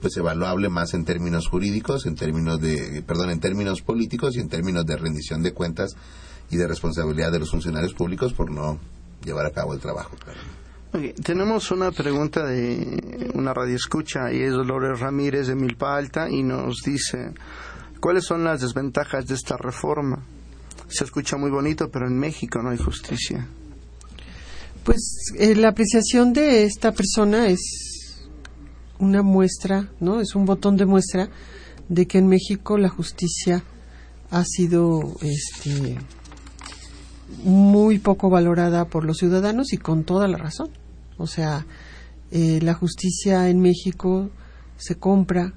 [0.00, 4.48] pues evaluable más en términos jurídicos, en términos de, perdón, en términos políticos y en
[4.48, 5.96] términos de rendición de cuentas
[6.50, 8.78] y de responsabilidad de los funcionarios públicos por no
[9.24, 10.16] llevar a cabo el trabajo.
[11.22, 16.76] Tenemos una pregunta de una radioescucha y es Dolores Ramírez de Milpa Alta y nos
[16.84, 17.32] dice,
[18.00, 20.22] ¿cuáles son las desventajas de esta reforma?
[20.88, 23.46] Se escucha muy bonito, pero en México no hay justicia.
[24.86, 28.28] Pues eh, la apreciación de esta persona es
[29.00, 30.20] una muestra, ¿no?
[30.20, 31.28] Es un botón de muestra
[31.88, 33.64] de que en México la justicia
[34.30, 35.98] ha sido este
[37.42, 40.70] muy poco valorada por los ciudadanos y con toda la razón.
[41.18, 41.66] O sea,
[42.30, 44.30] eh, la justicia en México
[44.76, 45.52] se compra,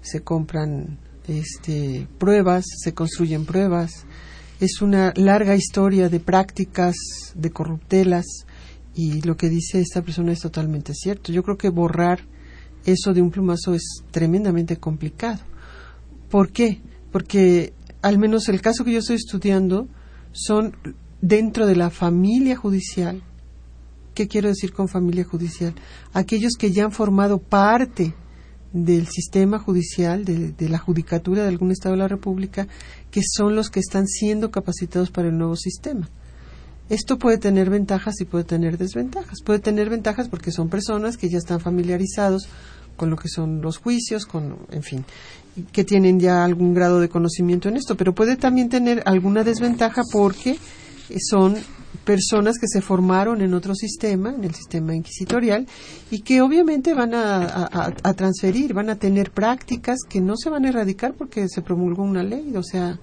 [0.00, 4.06] se compran este, pruebas, se construyen pruebas.
[4.60, 6.94] Es una larga historia de prácticas,
[7.34, 8.26] de corruptelas,
[8.94, 11.32] y lo que dice esta persona es totalmente cierto.
[11.32, 12.20] Yo creo que borrar
[12.84, 15.40] eso de un plumazo es tremendamente complicado.
[16.28, 16.80] ¿Por qué?
[17.12, 17.72] Porque
[18.02, 19.88] al menos el caso que yo estoy estudiando
[20.32, 20.76] son
[21.20, 23.22] dentro de la familia judicial
[24.14, 25.74] ¿Qué quiero decir con familia judicial?
[26.12, 28.14] Aquellos que ya han formado parte
[28.72, 32.68] del sistema judicial, de, la judicatura de algún Estado de la República,
[33.10, 36.08] que son los que están siendo capacitados para el nuevo sistema.
[36.90, 39.38] Esto puede tener ventajas y puede tener desventajas.
[39.44, 42.48] Puede tener ventajas porque son personas que ya están familiarizados
[42.96, 45.04] con lo que son los juicios, con, en fin,
[45.72, 50.02] que tienen ya algún grado de conocimiento en esto, pero puede también tener alguna desventaja
[50.12, 50.58] porque
[51.18, 51.56] son
[52.04, 55.66] personas que se formaron en otro sistema, en el sistema inquisitorial,
[56.10, 60.68] y que obviamente van a, transferir, van a tener prácticas que no se van a
[60.68, 62.98] erradicar porque se promulgó una ley, o sea,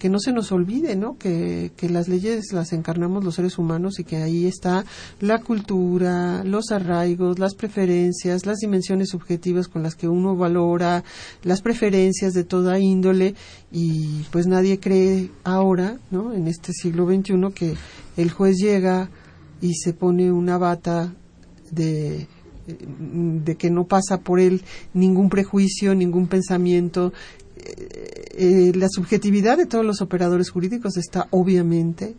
[0.00, 1.16] que no se nos olvide, ¿no?
[1.16, 4.84] Que, que las leyes las encarnamos los seres humanos y que ahí está
[5.20, 11.04] la cultura, los arraigos, las preferencias, las dimensiones subjetivas con las que uno valora,
[11.44, 13.34] las preferencias de toda índole
[13.70, 16.32] y pues nadie cree ahora, ¿no?
[16.32, 17.74] En este siglo XXI que
[18.16, 19.10] el juez llega
[19.60, 21.14] y se pone una bata
[21.70, 22.26] de
[22.78, 24.62] de que no pasa por él
[24.94, 27.12] ningún prejuicio, ningún pensamiento,
[28.36, 32.16] eh, la subjetividad de todos los operadores jurídicos está obviamente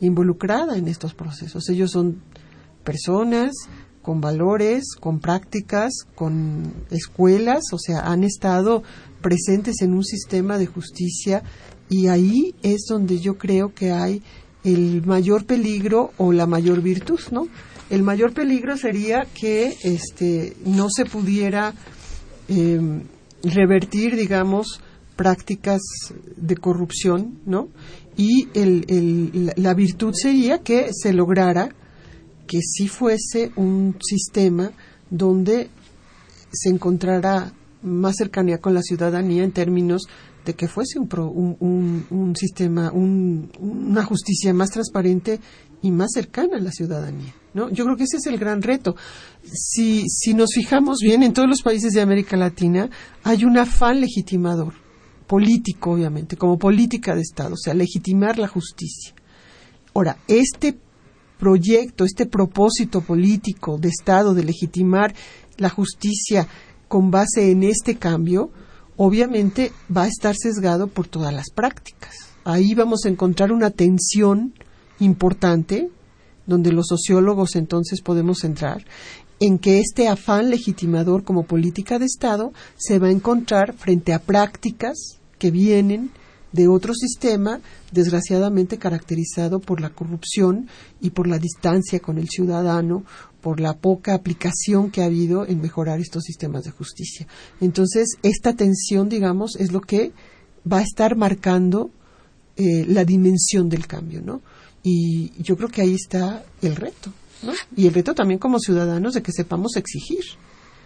[0.00, 1.68] involucrada en estos procesos.
[1.68, 2.22] Ellos son
[2.84, 3.52] personas
[4.02, 8.82] con valores, con prácticas, con escuelas, o sea, han estado
[9.20, 11.42] presentes en un sistema de justicia
[11.88, 14.22] y ahí es donde yo creo que hay
[14.64, 17.48] el mayor peligro o la mayor virtud, ¿no?
[17.90, 21.74] El mayor peligro sería que este no se pudiera
[22.48, 23.02] em,
[23.42, 24.80] revertir, digamos,
[25.16, 25.80] prácticas
[26.36, 27.68] de corrupción, ¿no?
[28.16, 31.74] Y el, el, la- virtud sería que se lograra
[32.46, 34.72] que sí fuese un sistema
[35.10, 35.68] donde
[36.52, 37.52] se encontrara
[37.82, 40.02] más cercanía con la ciudadanía en términos
[40.44, 45.40] de que fuese un, pro- un, un- un sistema, un- una justicia más transparente
[45.82, 47.34] y más cercana a la ciudadanía.
[47.54, 47.70] ¿No?
[47.70, 48.96] Yo creo que ese es el gran reto.
[49.44, 52.88] Si, si nos fijamos bien, en todos los países de América Latina
[53.22, 54.74] hay un afán legitimador,
[55.26, 59.14] político obviamente, como política de Estado, o sea, legitimar la justicia.
[59.94, 60.78] Ahora, este
[61.38, 65.14] proyecto, este propósito político de Estado de legitimar
[65.58, 66.46] la justicia
[66.88, 68.50] con base en este cambio,
[68.96, 72.14] obviamente va a estar sesgado por todas las prácticas.
[72.44, 74.54] Ahí vamos a encontrar una tensión
[74.98, 75.90] importante,
[76.46, 78.84] donde los sociólogos entonces podemos entrar,
[79.40, 84.20] en que este afán legitimador como política de Estado se va a encontrar frente a
[84.20, 86.10] prácticas que vienen
[86.52, 90.68] de otro sistema, desgraciadamente caracterizado por la corrupción
[91.00, 93.04] y por la distancia con el ciudadano,
[93.40, 97.26] por la poca aplicación que ha habido en mejorar estos sistemas de justicia.
[97.60, 100.12] Entonces, esta tensión, digamos, es lo que
[100.70, 101.90] va a estar marcando
[102.56, 104.42] eh, la dimensión del cambio, ¿no?
[104.82, 107.12] Y yo creo que ahí está el reto.
[107.76, 110.24] Y el reto también como ciudadanos de que sepamos exigir.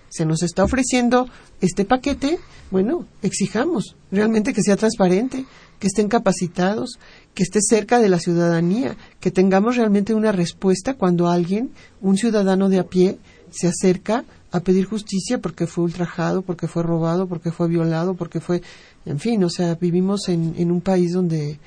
[0.08, 1.28] Se nos está ofreciendo
[1.60, 2.38] este paquete,
[2.70, 5.44] bueno, exijamos realmente que sea transparente,
[5.78, 6.98] que estén capacitados,
[7.34, 12.68] que esté cerca de la ciudadanía, que tengamos realmente una respuesta cuando alguien, un ciudadano
[12.68, 13.18] de a pie,
[13.50, 18.40] se acerca a pedir justicia porque fue ultrajado, porque fue robado, porque fue violado, porque
[18.40, 18.62] fue,
[19.04, 21.58] en fin, o sea, vivimos en, en un país donde,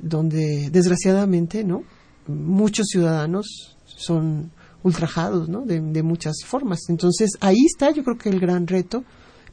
[0.00, 1.82] donde desgraciadamente, ¿no?
[2.26, 4.50] Muchos ciudadanos son
[4.82, 5.62] ultrajados, ¿no?
[5.62, 6.80] De, muchas formas.
[6.88, 9.04] Entonces, ahí está yo creo que el gran reto,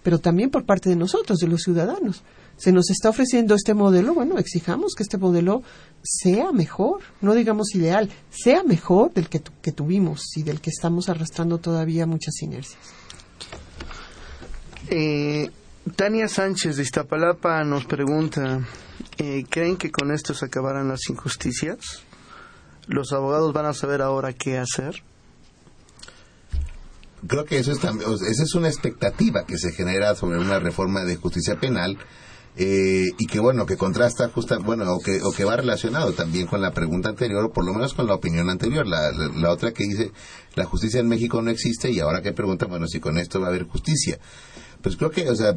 [0.03, 2.23] pero también por parte de nosotros, de los ciudadanos.
[2.57, 5.63] Se nos está ofreciendo este modelo, bueno, exijamos que este modelo
[6.03, 10.69] sea mejor, no digamos ideal, sea mejor del que, tu- que tuvimos y del que
[10.69, 12.79] estamos arrastrando todavía muchas inercias.
[14.89, 15.49] Eh,
[15.95, 18.59] Tania Sánchez de Iztapalapa nos pregunta,
[19.21, 22.01] eh, ¿creen que con esto se acabarán las injusticias?
[22.87, 25.03] ¿Los abogados van a saber ahora qué hacer?
[27.27, 31.03] Creo que eso es también, esa es una expectativa que se genera sobre una reforma
[31.03, 31.99] de justicia penal
[32.57, 36.47] eh, y que bueno, que contrasta justa, bueno, o que, o que va relacionado también
[36.47, 39.51] con la pregunta anterior, o por lo menos con la opinión anterior, la, la, la
[39.51, 40.11] otra que dice,
[40.55, 43.47] la justicia en México no existe y ahora que pregunta, bueno, si con esto va
[43.47, 44.17] a haber justicia.
[44.81, 45.55] Pues creo que, o sea,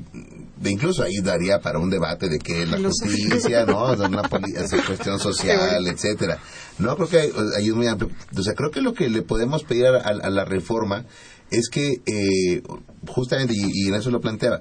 [0.65, 3.83] incluso ahí daría para un debate de qué es la justicia, ¿no?
[3.85, 6.39] O sea, una cuestión social, etcétera.
[6.79, 7.33] No, creo que ahí-
[7.69, 8.11] es muy amplio.
[8.37, 11.07] O sea, creo que lo que le podemos pedir a, a la reforma
[11.51, 12.63] es que, eh,
[13.07, 14.61] justamente, y, y en eso lo planteaba,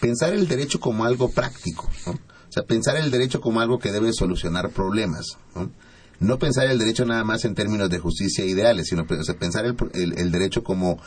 [0.00, 2.12] pensar el derecho como algo práctico, ¿no?
[2.12, 5.70] O sea, pensar el derecho como algo que debe solucionar problemas, ¿no?
[6.20, 9.64] No pensar el derecho nada más en términos de justicia ideales, sino o sea, pensar
[9.66, 11.00] el, el- el derecho como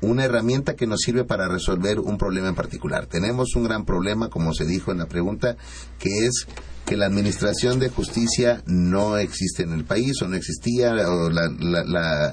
[0.00, 3.06] una herramienta que nos sirve para resolver un problema en particular.
[3.06, 5.56] Tenemos un gran problema, como se dijo en la pregunta,
[5.98, 6.46] que es
[6.86, 12.32] que la administración de justicia no existe en el país o no existía o la,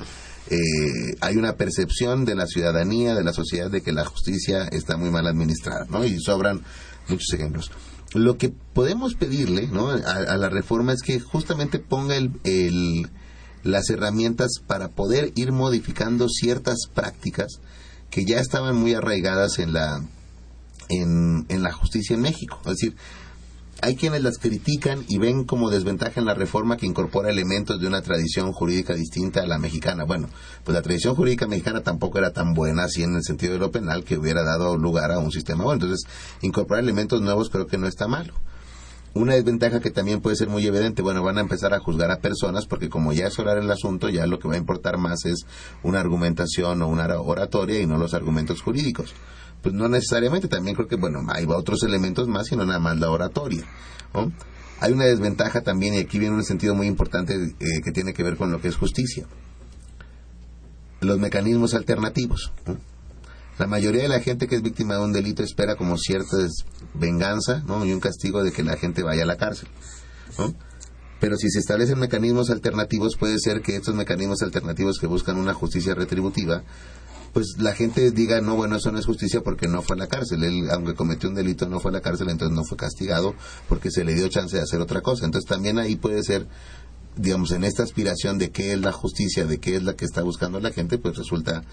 [0.49, 4.95] eh, hay una percepción de la ciudadanía, de la sociedad, de que la justicia está
[4.95, 6.05] muy mal administrada, ¿no?
[6.05, 6.61] Y sobran
[7.09, 7.71] muchos ejemplos.
[8.13, 9.89] Lo que podemos pedirle ¿no?
[9.89, 13.09] a, a la reforma es que justamente ponga el, el-
[13.65, 17.59] las herramientas para poder ir modificando ciertas prácticas
[18.11, 20.01] que ya estaban muy arraigadas en la
[20.87, 22.59] en, en la justicia en México.
[22.65, 22.95] Es decir,
[23.81, 27.87] hay quienes las critican y ven como desventaja en la reforma que incorpora elementos de
[27.87, 30.05] una tradición jurídica distinta a la mexicana.
[30.05, 30.29] Bueno,
[30.63, 33.71] pues la tradición jurídica mexicana tampoco era tan buena así en el sentido de lo
[33.71, 35.81] penal que hubiera dado lugar a un sistema bueno.
[35.83, 36.07] Entonces,
[36.41, 38.35] incorporar elementos nuevos creo que no está malo.
[39.15, 42.19] Una desventaja que también puede ser muy evidente, bueno, van a empezar a juzgar a
[42.19, 45.23] personas porque como ya es orar el asunto, ya lo que va a importar más
[45.23, 45.45] es
[45.83, 49.13] una argumentación o una oratoria y no los argumentos jurídicos.
[49.61, 52.99] Pues no necesariamente, también creo que, bueno, hay otros elementos más y no nada más
[52.99, 53.63] la oratoria.
[54.81, 58.21] Hay una desventaja también, y aquí viene un sentido muy importante eh, que tiene que
[58.21, 59.25] ver con lo que es justicia.
[60.99, 62.51] Los mecanismos alternativos.
[63.57, 66.37] La mayoría de la gente que es víctima de un delito espera como cierta
[66.93, 67.85] venganza ¿no?
[67.85, 69.69] y un castigo de que la gente vaya a la cárcel.
[70.37, 70.53] ¿no?
[71.19, 75.53] Pero si se establecen mecanismos alternativos, puede ser que estos mecanismos alternativos que buscan una
[75.53, 76.63] justicia retributiva,
[77.33, 80.07] pues la gente diga, no, bueno, eso no es justicia porque no fue a la
[80.07, 80.43] cárcel.
[80.43, 83.35] Él, aunque cometió un delito, no fue a la cárcel, entonces no fue castigado
[83.67, 85.25] porque se le dio chance de hacer otra cosa.
[85.25, 86.47] Entonces también ahí puede ser,
[87.17, 90.21] digamos, en esta aspiración de qué es la justicia, de qué es la que está
[90.21, 91.63] buscando la gente, pues resulta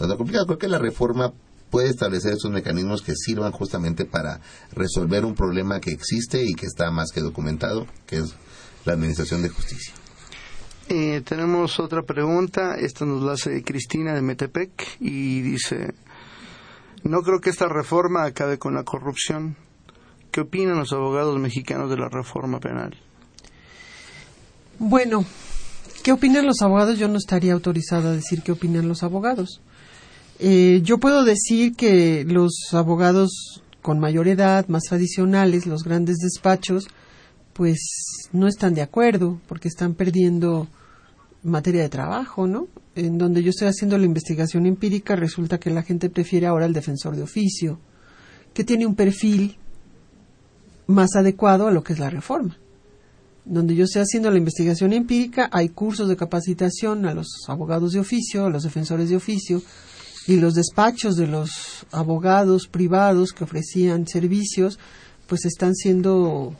[0.00, 0.46] tanto complicado.
[0.46, 1.32] Creo que la reforma
[1.70, 4.40] puede establecer esos mecanismos que sirvan justamente para
[4.72, 8.34] resolver un problema que existe y que está más que documentado, que es
[8.86, 9.92] la administración de justicia.
[10.88, 15.94] Eh, tenemos otra pregunta, esta nos la hace Cristina de Metepec y dice,
[17.04, 19.56] no creo que esta reforma acabe con la corrupción.
[20.32, 22.96] ¿Qué opinan los abogados mexicanos de la reforma penal?
[24.78, 25.24] Bueno,
[26.02, 26.98] ¿qué opinan los abogados?
[26.98, 29.60] Yo no estaría autorizada a decir qué opinan los abogados.
[30.42, 36.88] Eh, yo puedo decir que los abogados con mayor edad, más tradicionales, los grandes despachos,
[37.52, 40.66] pues no están de acuerdo porque están perdiendo
[41.42, 42.68] materia de trabajo, ¿no?
[42.94, 46.72] En donde yo estoy haciendo la investigación empírica, resulta que la gente prefiere ahora el
[46.72, 47.78] defensor de oficio,
[48.54, 49.58] que tiene un perfil
[50.86, 52.56] más adecuado a lo que es la reforma.
[53.44, 58.00] Donde yo estoy haciendo la investigación empírica, hay cursos de capacitación a los abogados de
[58.00, 59.62] oficio, a los defensores de oficio,
[60.26, 64.78] y los despachos de los abogados privados que ofrecían servicios,
[65.26, 66.54] pues están siendo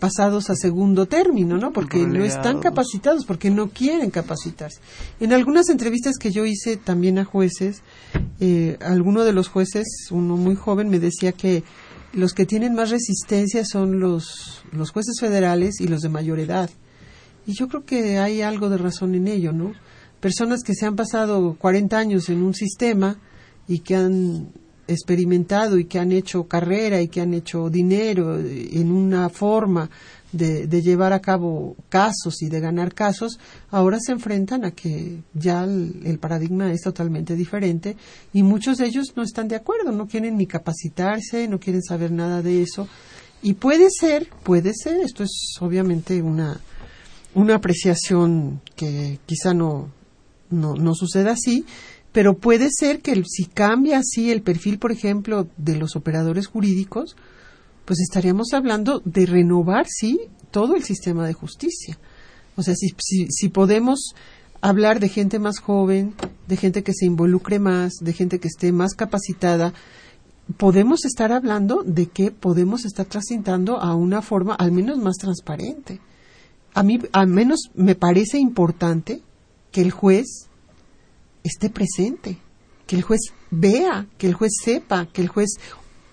[0.00, 1.72] pasados a segundo término, ¿no?
[1.72, 4.80] Porque no están capacitados, porque no quieren capacitarse.
[5.20, 7.82] En algunas entrevistas que yo hice también a jueces,
[8.40, 11.62] eh, alguno de los jueces, uno muy joven, me decía que
[12.12, 16.70] los que tienen más resistencia son los, los jueces federales y los de mayor edad.
[17.46, 19.74] Y yo creo que hay algo de razón en ello, ¿no?
[20.20, 23.18] Personas que se han pasado 40 años en un sistema
[23.66, 24.48] y que han
[24.86, 29.88] experimentado y que han hecho carrera y que han hecho dinero en una forma
[30.32, 33.38] de, llevar a cabo casos y de ganar casos,
[33.70, 37.96] ahora se enfrentan a que ya el, paradigma es totalmente diferente
[38.32, 42.12] y muchos de ellos no están de acuerdo, no quieren ni capacitarse, no quieren saber
[42.12, 42.88] nada de eso.
[43.42, 46.60] Y puede ser, puede ser, esto es obviamente una,
[47.34, 49.88] una apreciación que quizá no,
[50.50, 51.64] no, no suceda así,
[52.12, 57.16] pero puede ser que si cambia así el perfil, por ejemplo, de los operadores jurídicos,
[57.84, 60.20] pues estaríamos hablando de renovar, sí,
[60.50, 61.98] todo el sistema de justicia.
[62.56, 64.14] O sea, si, si, si podemos
[64.60, 66.14] hablar de gente más joven,
[66.46, 69.72] de gente que se involucre más, de gente que esté más capacitada,
[70.56, 76.00] podemos estar hablando de que podemos estar transitando a una forma al menos más transparente.
[76.74, 79.22] A mí, al menos me parece importante
[79.70, 80.48] que el juez
[81.44, 82.38] esté presente,
[82.86, 85.50] que el juez vea, que el juez sepa, que el juez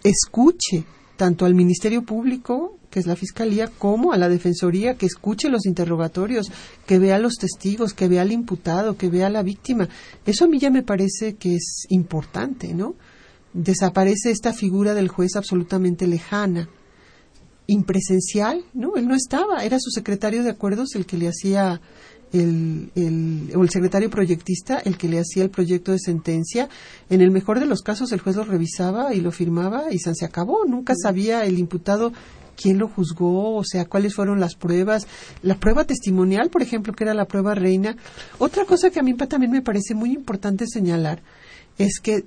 [0.04, 0.86] escuche
[1.18, 5.66] tanto al Ministerio Público, que es la Fiscalía, como a la Defensoría, que escuche los
[5.66, 6.52] interrogatorios,
[6.86, 9.90] que vea a los testigos, que vea al imputado, que vea a la víctima.
[10.26, 12.96] Eso a mí ya me parece que es importante, ¿no?
[13.54, 16.70] Desaparece esta figura del juez absolutamente lejana,
[17.66, 18.96] impresencial, ¿no?
[18.96, 21.82] Él no estaba, era su secretario de acuerdos el que le hacía
[22.34, 26.70] el, el, o el secretario proyectista el que le hacía el proyecto de sentencia.
[27.10, 30.26] En el mejor de los casos, el juez lo revisaba y lo firmaba y se
[30.26, 30.66] acabó.
[30.66, 32.12] Nunca sabía el imputado
[32.56, 35.08] quién lo juzgó, o sea, cuáles fueron las pruebas.
[35.42, 37.96] La prueba testimonial, por ejemplo, que era la prueba reina.
[38.40, 41.22] Otra cosa que a mí también me parece muy importante señalar
[41.78, 42.26] es que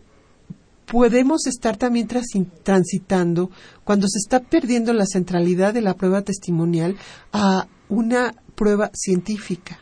[0.87, 3.51] podemos estar también transitando,
[3.85, 6.97] cuando se está perdiendo la centralidad de la prueba testimonial,
[7.33, 9.81] a una prueba científica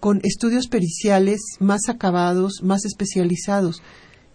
[0.00, 3.82] con estudios periciales más acabados, más especializados.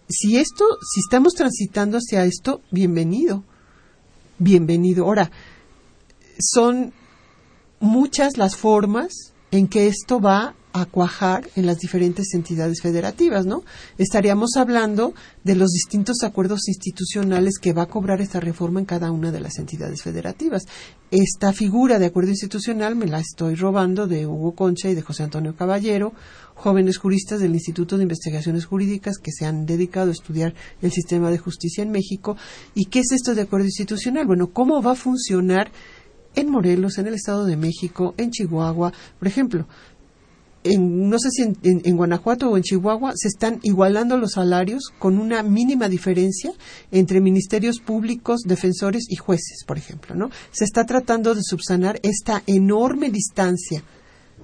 [0.07, 3.43] Si esto, si estamos transitando hacia esto, bienvenido,
[4.37, 5.05] bienvenido.
[5.05, 5.31] Ahora,
[6.39, 6.93] son
[7.79, 13.63] muchas las formas en que esto va a cuajar en las diferentes entidades federativas, ¿no?
[13.97, 15.13] Estaríamos hablando
[15.45, 19.39] de los distintos acuerdos institucionales que va a cobrar esta reforma en cada una de
[19.39, 20.63] las entidades federativas.
[21.11, 25.23] Esta figura de acuerdo institucional me la estoy robando de Hugo Concha y de José
[25.23, 26.11] Antonio Caballero,
[26.55, 31.31] jóvenes juristas del Instituto de Investigaciones Jurídicas que se han dedicado a estudiar el sistema
[31.31, 32.35] de justicia en México.
[32.73, 34.27] ¿Y qué es esto de acuerdo institucional?
[34.27, 35.71] Bueno, ¿cómo va a funcionar
[36.35, 38.91] en Morelos, en el Estado de México, en Chihuahua?
[39.17, 39.67] Por ejemplo,
[40.65, 45.19] en, no sé si en, Guanajuato o en Chihuahua se están igualando los salarios con
[45.19, 46.51] una mínima diferencia
[46.91, 50.31] entre ministerios públicos, defensores y jueces, por ejemplo, ¿no?
[50.51, 53.83] Se está tratando de subsanar esta enorme distancia,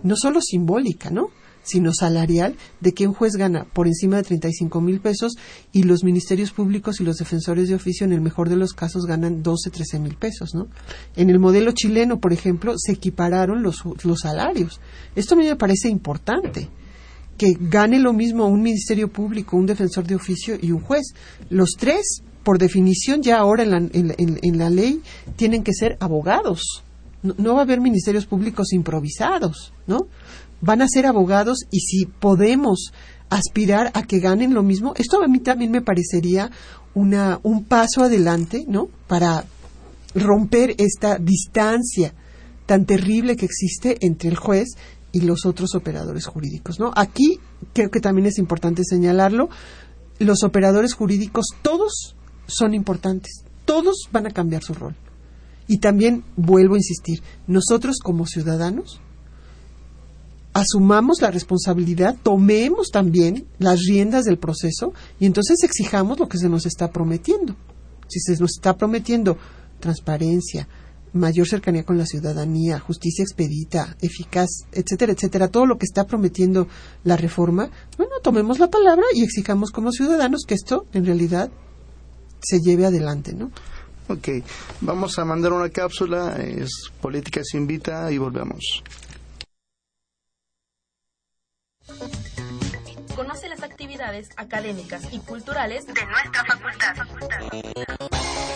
[0.03, 1.29] no solo simbólica, ¿no?
[1.63, 5.33] Sino salarial, de que un juez gana por encima de 35 mil pesos
[5.71, 9.05] y los ministerios públicos y los defensores de oficio, en el mejor de los casos,
[9.05, 10.53] ganan 12, 13 mil pesos.
[10.53, 10.67] ¿no?
[11.15, 14.79] En el modelo chileno, por ejemplo, se equipararon los, los salarios.
[15.15, 16.69] Esto a mí me parece importante
[17.41, 21.15] que gane lo mismo un ministerio público, un defensor de oficio y un juez.
[21.49, 25.01] Los tres, por definición, ya ahora en la, en, la ley,
[25.37, 26.83] tienen que ser abogados.
[27.23, 30.01] No, no, va a haber ministerios públicos improvisados, ¿no?
[30.61, 32.93] Van a ser abogados y si podemos
[33.29, 36.51] aspirar a que ganen lo mismo, esto a mí también me parecería
[36.93, 38.89] una, un paso adelante, ¿no?
[39.07, 39.45] Para
[40.13, 42.13] romper esta distancia
[42.65, 44.69] tan terrible que existe entre el juez
[45.11, 46.91] y los otros operadores jurídicos, ¿no?
[46.95, 47.39] Aquí
[47.73, 49.49] creo que también es importante señalarlo,
[50.19, 52.15] los operadores jurídicos todos
[52.47, 54.95] son importantes, todos van a cambiar su rol.
[55.67, 58.99] Y también vuelvo a insistir, nosotros como ciudadanos
[60.53, 66.49] asumamos la responsabilidad, tomemos también las riendas del proceso y entonces exijamos lo que se
[66.49, 67.55] nos está prometiendo.
[68.07, 69.37] Si se nos está prometiendo
[69.79, 70.67] transparencia,
[71.13, 76.67] mayor cercanía con la ciudadanía, justicia expedita, eficaz, etcétera, etcétera, todo lo que está prometiendo
[77.03, 81.51] la reforma, bueno, tomemos la palabra y exijamos como ciudadanos que esto en realidad
[82.41, 83.51] se lleve adelante, ¿no?
[84.07, 84.27] Ok,
[84.81, 86.69] vamos a mandar una cápsula, es
[87.01, 88.83] Política se invita y volvemos.
[93.15, 96.95] Conoce las actividades académicas y culturales de nuestra facultad.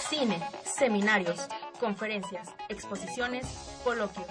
[0.10, 1.48] Cine, seminarios,
[1.80, 3.46] conferencias, exposiciones,
[3.84, 4.28] coloquios.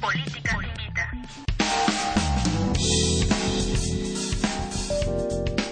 [0.00, 1.10] Política invita.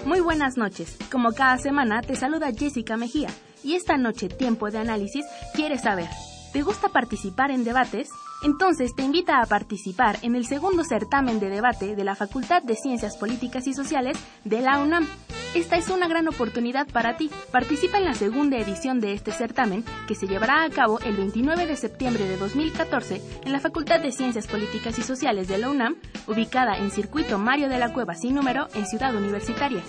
[0.04, 0.96] Muy buenas noches.
[1.10, 3.28] Como cada semana te saluda Jessica Mejía
[3.62, 5.24] y esta noche Tiempo de Análisis
[5.54, 6.08] quiere saber,
[6.54, 8.10] ¿te gusta participar en debates?
[8.44, 12.76] Entonces te invita a participar en el segundo certamen de debate de la Facultad de
[12.76, 15.08] Ciencias Políticas y Sociales de la UNAM.
[15.56, 17.28] Esta es una gran oportunidad para ti.
[17.50, 21.66] Participa en la segunda edición de este certamen que se llevará a cabo el 29
[21.66, 25.96] de septiembre de 2014 en la Facultad de Ciencias Políticas y Sociales de la UNAM,
[26.28, 29.82] ubicada en Circuito Mario de la Cueva sin número en Ciudad Universitaria.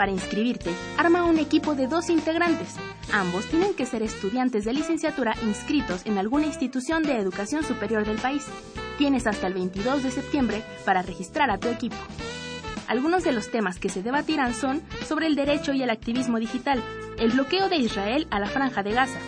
[0.00, 2.76] Para inscribirte, arma un equipo de dos integrantes.
[3.12, 8.16] Ambos tienen que ser estudiantes de licenciatura inscritos en alguna institución de educación superior del
[8.16, 8.46] país.
[8.96, 11.96] Tienes hasta el 22 de septiembre para registrar a tu equipo.
[12.88, 16.82] Algunos de los temas que se debatirán son sobre el derecho y el activismo digital,
[17.18, 19.18] el bloqueo de Israel a la franja de Gaza,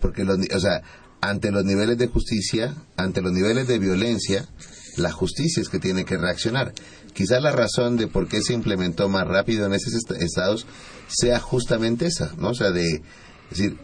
[0.00, 0.82] Porque, los, o sea,
[1.20, 4.48] ante los niveles de justicia, ante los niveles de violencia,
[4.96, 6.72] la justicia es que tiene que reaccionar.
[7.12, 10.66] Quizás la razón de por qué se implementó más rápido en esos estados
[11.08, 12.50] sea justamente esa, ¿no?
[12.50, 13.02] O sea, de,
[13.50, 13.78] decir,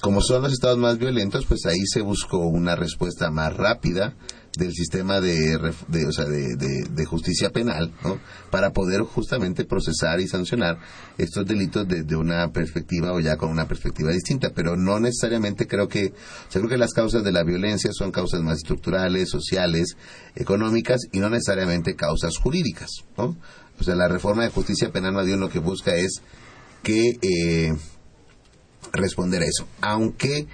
[0.00, 4.14] como son los estados más violentos, pues ahí se buscó una respuesta más rápida
[4.56, 8.18] del sistema de, de, o sea, de, de, justicia penal, ¿no?
[8.50, 10.78] Para poder justamente procesar y sancionar
[11.16, 15.88] estos delitos desde una perspectiva o ya con una perspectiva distinta, pero no necesariamente creo
[15.88, 19.96] que, o creo que las causas de la violencia son causas más estructurales, sociales,
[20.34, 23.36] económicas y no necesariamente causas jurídicas, ¿no?
[23.80, 26.22] O sea, la reforma de justicia penal más bien lo que busca es
[26.82, 27.72] que eh,
[28.92, 30.46] responder a eso, aunque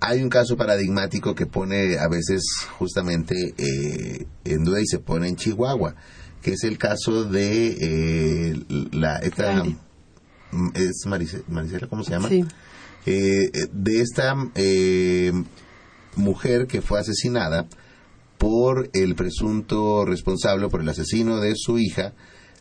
[0.00, 2.42] hay un caso paradigmático que pone a veces
[2.78, 5.94] justamente eh, en duda y se pone en Chihuahua,
[6.42, 8.56] que es el caso de eh,
[8.92, 9.64] la esta,
[10.74, 12.28] es Maricela, ¿cómo se llama?
[13.06, 14.34] Eh, de esta
[16.16, 17.66] mujer que fue asesinada
[18.38, 22.14] por el presunto responsable, por el asesino de su hija,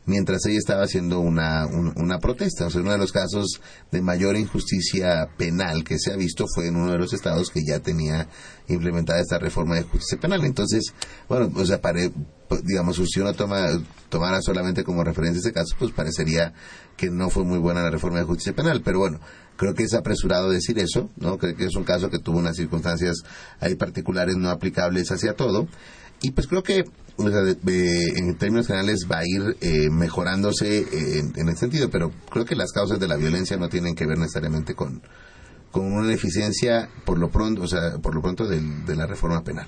[0.07, 2.65] mientras ella estaba haciendo una, una protesta.
[2.65, 6.67] O sea, uno de los casos de mayor injusticia penal que se ha visto fue
[6.67, 8.27] en uno de los estados que ya tenía
[8.67, 10.43] implementada esta reforma de justicia penal.
[10.45, 10.93] Entonces,
[11.27, 12.11] bueno, o sea, pare,
[12.63, 13.67] digamos, si uno toma,
[14.09, 16.53] tomara solamente como referencia ese caso, pues parecería
[16.95, 18.81] que no fue muy buena la reforma de justicia penal.
[18.83, 19.19] Pero bueno,
[19.57, 21.37] creo que es apresurado decir eso, ¿no?
[21.37, 23.17] Creo que es un caso que tuvo unas circunstancias
[23.59, 25.67] ahí particulares no aplicables hacia todo.
[26.21, 26.85] Y pues creo que
[27.19, 30.85] en términos generales va a ir eh, mejorándose
[31.19, 34.17] en, ese sentido, pero creo que las causas de la violencia no tienen que ver
[34.17, 35.01] necesariamente con,
[35.71, 39.43] con una deficiencia por lo pronto, o sea, por lo pronto del- de la reforma
[39.43, 39.67] penal.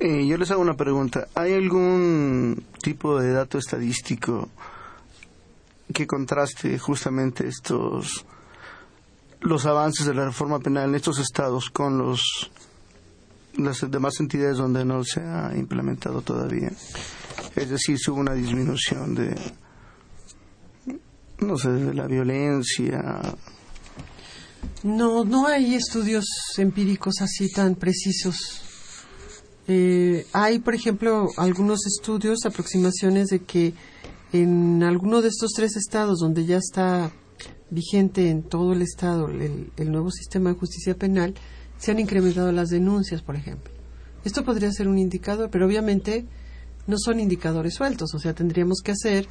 [0.00, 1.28] Eh, yo les hago una pregunta.
[1.34, 4.48] ¿Hay algún tipo de dato estadístico
[5.92, 8.26] que contraste justamente estos
[9.40, 12.50] los avances de la reforma penal en estos estados con los
[13.56, 16.70] las demás entidades donde no se ha implementado todavía?
[17.56, 19.34] Es decir, si hubo una disminución de
[21.44, 23.20] no sé, de la violencia.
[24.82, 26.24] No, no hay estudios
[26.56, 28.62] empíricos así tan precisos.
[29.66, 33.74] Eh, hay, por ejemplo, algunos estudios, aproximaciones de que
[34.32, 37.12] en alguno de estos tres estados donde ya está
[37.70, 41.34] vigente en todo el estado el, el nuevo sistema de justicia penal,
[41.84, 43.70] se han incrementado las denuncias, por ejemplo.
[44.24, 46.24] Esto podría ser un indicador, pero obviamente
[46.86, 49.26] no son indicadores sueltos, o sea, tendríamos que hacer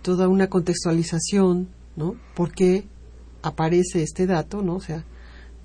[0.00, 2.16] toda una contextualización, ¿no?
[2.34, 2.86] ¿Por qué
[3.42, 4.76] aparece este dato, ¿no?
[4.76, 5.04] O sea,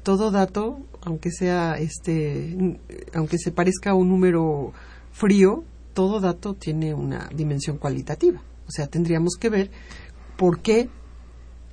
[0.03, 2.81] todo dato, aunque sea este,
[3.13, 4.73] aunque se parezca a un número
[5.13, 5.63] frío,
[5.93, 8.41] todo dato tiene una dimensión cualitativa.
[8.67, 9.71] O sea, tendríamos que ver
[10.35, 10.89] por qué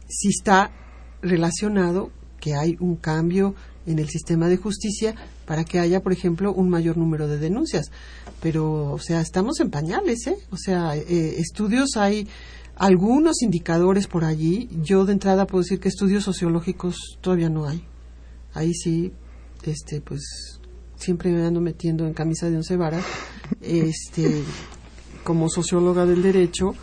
[0.07, 0.71] si está
[1.21, 3.57] relacionado que hay un cambio
[3.87, 5.15] en el sistema de justicia
[5.47, 7.91] para que haya, por ejemplo, un mayor número de denuncias.
[8.41, 10.37] Pero, o sea, estamos en pañales, ¿eh?
[10.51, 12.29] O sea, eh, estudios hay
[12.77, 14.69] algunos indicadores por allí.
[14.83, 17.85] Yo de entrada puedo decir que estudios sociológicos todavía no hay.
[18.55, 19.13] Ahí sí,
[19.65, 20.61] este, pues
[20.97, 23.05] siempre me ando metiendo en camisa de once varas.
[23.61, 24.43] Este,
[25.25, 26.75] como socióloga del derecho,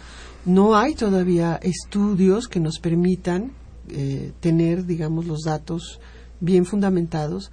[0.46, 3.52] no hay todavía estudios que nos permitan
[3.90, 6.00] eh, tener, digamos, los datos
[6.40, 7.52] bien fundamentados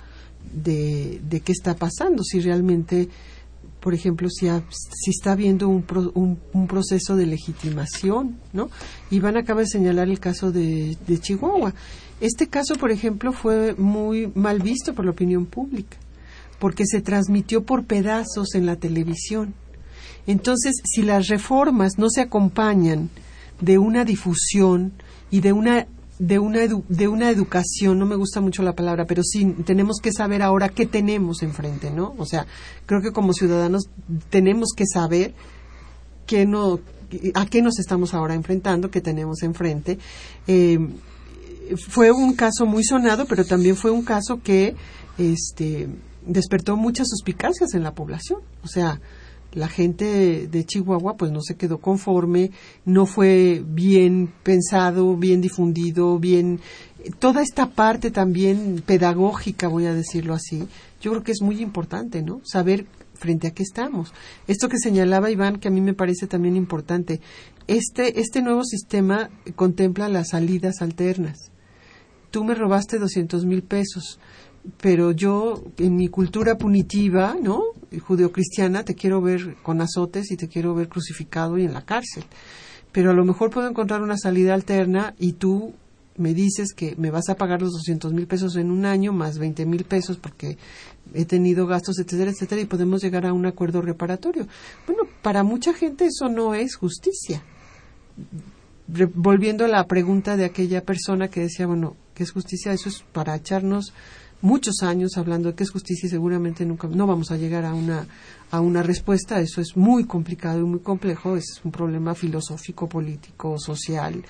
[0.52, 3.08] de, de qué está pasando, si realmente,
[3.80, 8.70] por ejemplo, si, ha- si está habiendo un, pro- un, proceso de legitimación, ¿no?
[9.10, 11.74] Iván acaba de señalar el caso de, de Chihuahua.
[12.20, 15.96] Este caso, por ejemplo, fue muy mal visto por la opinión pública,
[16.58, 19.52] porque se transmitió por pedazos en la televisión.
[20.26, 23.10] Entonces, si las reformas no se acompañan
[23.60, 24.92] de una difusión
[25.30, 25.86] y de una
[26.18, 29.98] de una edu- de una educación, no me gusta mucho la palabra, pero sí tenemos
[30.00, 32.14] que saber ahora qué tenemos enfrente, ¿no?
[32.18, 32.46] O sea,
[32.86, 33.84] creo que como ciudadanos
[34.30, 35.34] tenemos que saber
[36.26, 36.80] qué no
[37.34, 39.98] a qué nos estamos ahora enfrentando, qué tenemos enfrente.
[40.46, 40.78] Eh,
[41.88, 44.74] fue un caso muy sonado, pero también fue un caso que
[45.18, 45.88] este
[46.26, 48.40] despertó muchas suspicacias en la población.
[48.64, 49.00] O sea,
[49.56, 52.50] la gente de Chihuahua pues no se quedó conforme,
[52.84, 56.60] no fue bien pensado, bien difundido, bien
[57.18, 60.68] toda esta parte también pedagógica, voy a decirlo así.
[61.00, 62.42] Yo creo que es muy importante, ¿no?
[62.44, 62.84] Saber
[63.14, 64.12] frente a qué estamos.
[64.46, 67.22] Esto que señalaba Iván, que a mí me parece también importante,
[67.66, 71.50] este, este nuevo sistema contempla las salidas alternas.
[72.30, 74.20] Tú me robaste 200 mil pesos,
[74.80, 77.62] pero yo, en mi cultura punitiva, ¿no?
[77.98, 82.24] Judeocristiana, te quiero ver con azotes y te quiero ver crucificado y en la cárcel.
[82.92, 85.74] Pero a lo mejor puedo encontrar una salida alterna y tú
[86.18, 89.38] me dices que me vas a pagar los 200 mil pesos en un año más
[89.38, 90.56] 20 mil pesos porque
[91.12, 94.46] he tenido gastos, etcétera, etcétera, y podemos llegar a un acuerdo reparatorio.
[94.86, 97.42] Bueno, para mucha gente eso no es justicia.
[98.88, 102.72] Re- volviendo a la pregunta de aquella persona que decía, bueno, ¿qué es justicia?
[102.72, 103.92] Eso es para echarnos
[104.42, 107.74] muchos años hablando de qué es justicia y seguramente nunca no vamos a llegar a
[107.74, 108.06] una
[108.50, 109.40] a una respuesta.
[109.40, 111.36] Eso es muy complicado y muy complejo.
[111.36, 114.24] Es un problema filosófico, político, social,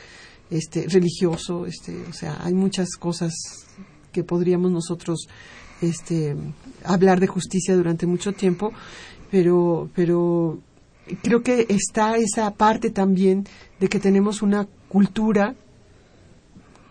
[0.50, 1.66] este, religioso.
[1.66, 3.34] Este, o sea, hay muchas cosas
[4.12, 5.28] que podríamos nosotros
[5.82, 6.36] este,
[6.84, 8.72] hablar de justicia durante mucho tiempo,
[9.30, 10.58] pero, pero
[11.22, 13.46] creo que está esa parte también
[13.78, 15.54] de que tenemos una cultura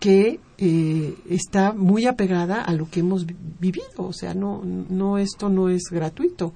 [0.06, 4.04] que eh, está muy apegada a lo que hemos vi- vivido.
[4.06, 6.54] O sea, no, no, esto no es gratuito.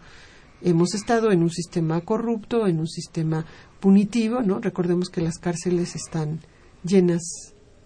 [0.62, 3.44] Hemos estado en un sistema corrupto, en un sistema
[3.80, 4.60] punitivo, ¿no?
[4.60, 6.38] Recordemos que las cárceles están
[6.84, 7.22] llenas,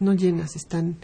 [0.00, 0.96] no llenas, están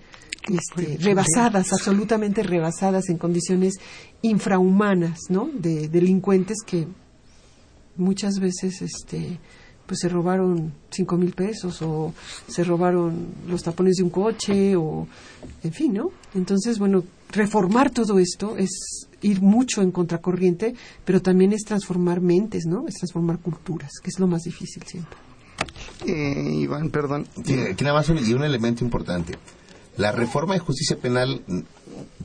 [0.52, 3.76] este, rebasadas, absolutamente rebasadas en condiciones
[4.20, 5.48] infrahumanas, ¿no?
[5.54, 6.86] De delincuentes que
[7.96, 9.38] muchas veces, este,
[9.90, 12.14] pues se robaron cinco mil pesos o
[12.46, 15.08] se robaron los tapones de un coche o,
[15.64, 16.12] en fin, ¿no?
[16.32, 22.66] Entonces, bueno, reformar todo esto es ir mucho en contracorriente, pero también es transformar mentes,
[22.66, 22.86] ¿no?
[22.86, 25.16] Es transformar culturas, que es lo más difícil siempre.
[26.06, 27.26] Eh, Iván, perdón.
[27.44, 29.38] Sí, aquí nada más un, y un elemento importante.
[29.96, 31.42] La reforma de justicia penal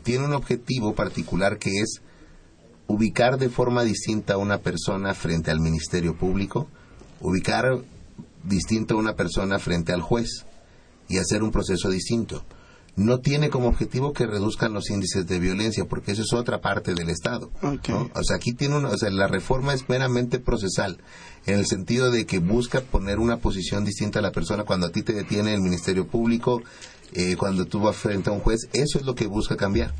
[0.03, 2.03] tiene un objetivo particular que es
[2.85, 6.67] ubicar de forma distinta a una persona frente al Ministerio Público,
[7.21, 7.81] ubicar
[8.43, 10.45] distinto a una persona frente al juez
[11.07, 12.45] y hacer un proceso distinto.
[12.97, 16.93] no tiene como objetivo que reduzcan los índices de violencia, porque eso es otra parte
[16.93, 17.51] del Estado.
[17.61, 18.09] ¿no?
[18.13, 21.01] O sea, aquí tiene una, o sea, la reforma es meramente procesal,
[21.45, 24.91] en el sentido de que busca poner una posición distinta a la persona cuando a
[24.91, 26.61] ti te detiene el Ministerio Público,
[27.11, 29.93] eh, cuando tú vas frente a un juez, eso es lo que busca cambiar.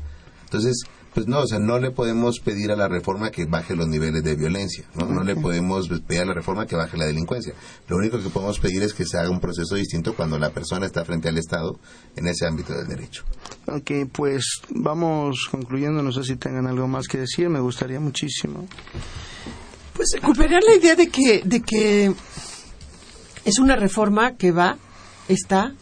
[0.44, 0.84] Entonces,
[1.16, 4.22] pues no, o sea, no le podemos pedir a la reforma que baje los niveles
[4.22, 5.06] de violencia, ¿no?
[5.06, 7.54] No le podemos pedir a la reforma que baje la delincuencia.
[7.88, 10.84] Lo único que podemos pedir es que se haga un proceso distinto cuando la persona
[10.84, 11.80] está frente al Estado
[12.16, 13.24] en ese ámbito del derecho.
[13.66, 18.68] Ok, pues vamos concluyendo, no sé si tengan algo más que decir, me gustaría muchísimo.
[19.94, 22.12] Pues recuperar la idea de que, de que
[23.42, 24.76] es una reforma que va,
[25.28, 25.74] está,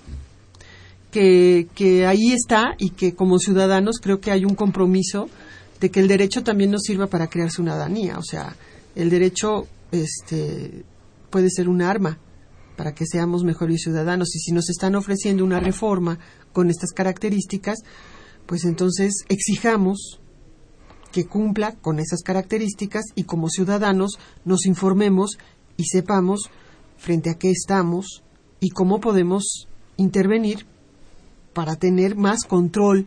[1.14, 5.28] que, ahí está y que como ciudadanos creo que hay un compromiso
[5.80, 8.18] de que el derecho también nos sirva para crear ciudadanía.
[8.18, 8.56] O sea,
[8.96, 10.84] el derecho este,
[11.30, 12.18] puede ser un arma
[12.76, 14.34] para que seamos mejores ciudadanos.
[14.34, 16.18] Y si nos están ofreciendo una reforma
[16.52, 17.78] con estas características,
[18.46, 20.20] pues entonces exijamos
[21.12, 25.38] que cumpla con esas características y como ciudadanos nos informemos
[25.76, 26.50] y sepamos
[26.96, 28.24] frente a qué estamos
[28.58, 30.66] y cómo podemos intervenir
[31.54, 33.06] para tener más control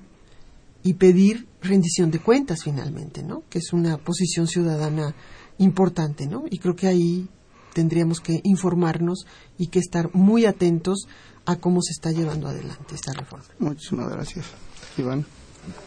[0.83, 3.43] y pedir rendición de cuentas finalmente, ¿no?
[3.49, 5.13] Que es una posición ciudadana
[5.57, 6.45] importante, ¿no?
[6.49, 7.27] Y creo que ahí
[7.73, 9.27] tendríamos que informarnos
[9.57, 11.07] y que estar muy atentos
[11.45, 13.45] a cómo se está llevando adelante esta reforma.
[13.59, 14.45] Muchísimas gracias.
[14.97, 15.25] Iván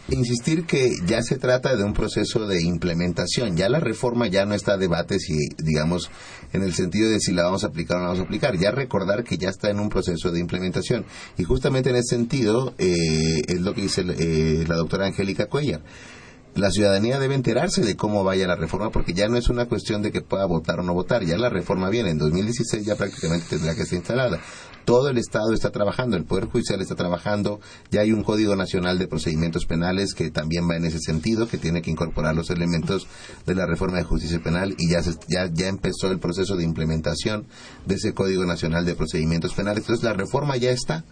[0.09, 3.55] insistir que ya se trata de un proceso de implementación.
[3.55, 6.09] Ya la reforma ya no está a debate si, digamos,
[6.53, 8.57] en el sentido de si la vamos a aplicar o no la vamos a aplicar.
[8.57, 11.05] Ya recordar que ya está en un proceso de implementación.
[11.37, 15.81] Y justamente en ese sentido eh, es lo que dice eh, la doctora Angélica Cuellar
[16.55, 20.01] la ciudadanía debe enterarse de cómo vaya la reforma porque ya no es una cuestión
[20.01, 23.45] de que pueda votar o no votar, ya la reforma viene, en 2016 ya prácticamente
[23.49, 24.39] tendrá que ser instalada.
[24.85, 27.59] Todo el Estado está trabajando, el Poder Judicial está trabajando,
[27.91, 31.57] ya hay un Código Nacional de Procedimientos Penales que también va en ese sentido, que
[31.57, 33.07] tiene que incorporar los elementos
[33.45, 37.45] de la reforma de justicia penal y ya, ya, ya empezó el proceso de implementación
[37.85, 39.83] de ese Código Nacional de Procedimientos Penales.
[39.83, 41.05] Entonces la reforma ya está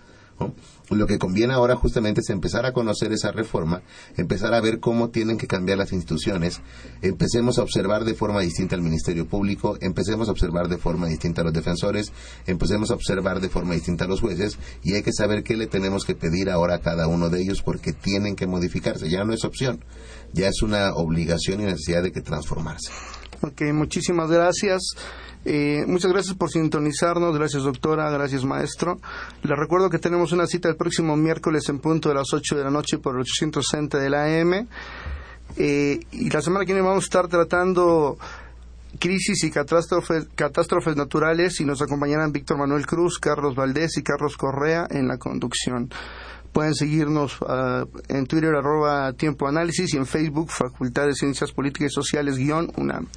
[0.90, 3.82] lo que conviene ahora justamente es empezar a conocer esa reforma,
[4.18, 6.62] empezar a ver cómo tienen que cambiar las instituciones,
[7.02, 11.42] empecemos a observar de forma distinta al Ministerio Público, empecemos a observar de forma distinta
[11.42, 12.12] a los defensores,
[12.48, 15.68] empecemos a observar de forma distinta a los jueces y hay que saber qué le
[15.68, 19.34] tenemos que pedir ahora a cada uno de ellos porque tienen que modificarse, ya no
[19.34, 19.84] es opción,
[20.34, 22.92] ya es una obligación y necesidad de que transformarse.
[23.42, 24.82] Ok, muchísimas gracias.
[25.46, 29.00] Eh, muchas gracias por sintonizarnos, gracias doctora, gracias maestro.
[29.44, 32.64] Les recuerdo que tenemos una cita el próximo miércoles en punto de las 8 de
[32.66, 34.68] la noche por el 860 de la AM.
[35.56, 38.18] Eh, y la semana que viene vamos a estar tratando
[39.00, 44.36] crisis y catástrofes, catástrofes naturales y nos acompañarán Víctor Manuel Cruz, Carlos Valdés y Carlos
[44.36, 45.90] Correa en la conducción.
[46.54, 51.96] Pueden seguirnos ah, en Twitter arroba Tiempo y en Facebook Facultad de Ciencias Políticas y
[51.96, 53.08] Sociales guion UNAM.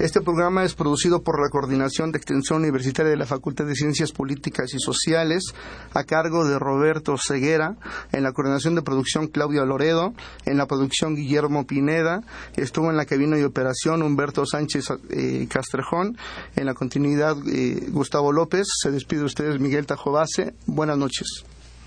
[0.00, 4.12] Este programa es producido por la Coordinación de Extensión Universitaria de la Facultad de Ciencias
[4.12, 5.52] Políticas y Sociales,
[5.92, 7.76] a cargo de Roberto Ceguera,
[8.10, 10.14] en la coordinación de producción Claudia Loredo,
[10.46, 12.22] en la producción Guillermo Pineda,
[12.56, 16.16] estuvo en la cabina de operación Humberto Sánchez eh, Castrejón,
[16.56, 21.44] en la continuidad eh, Gustavo López, se despide de ustedes Miguel Tajobase, buenas noches.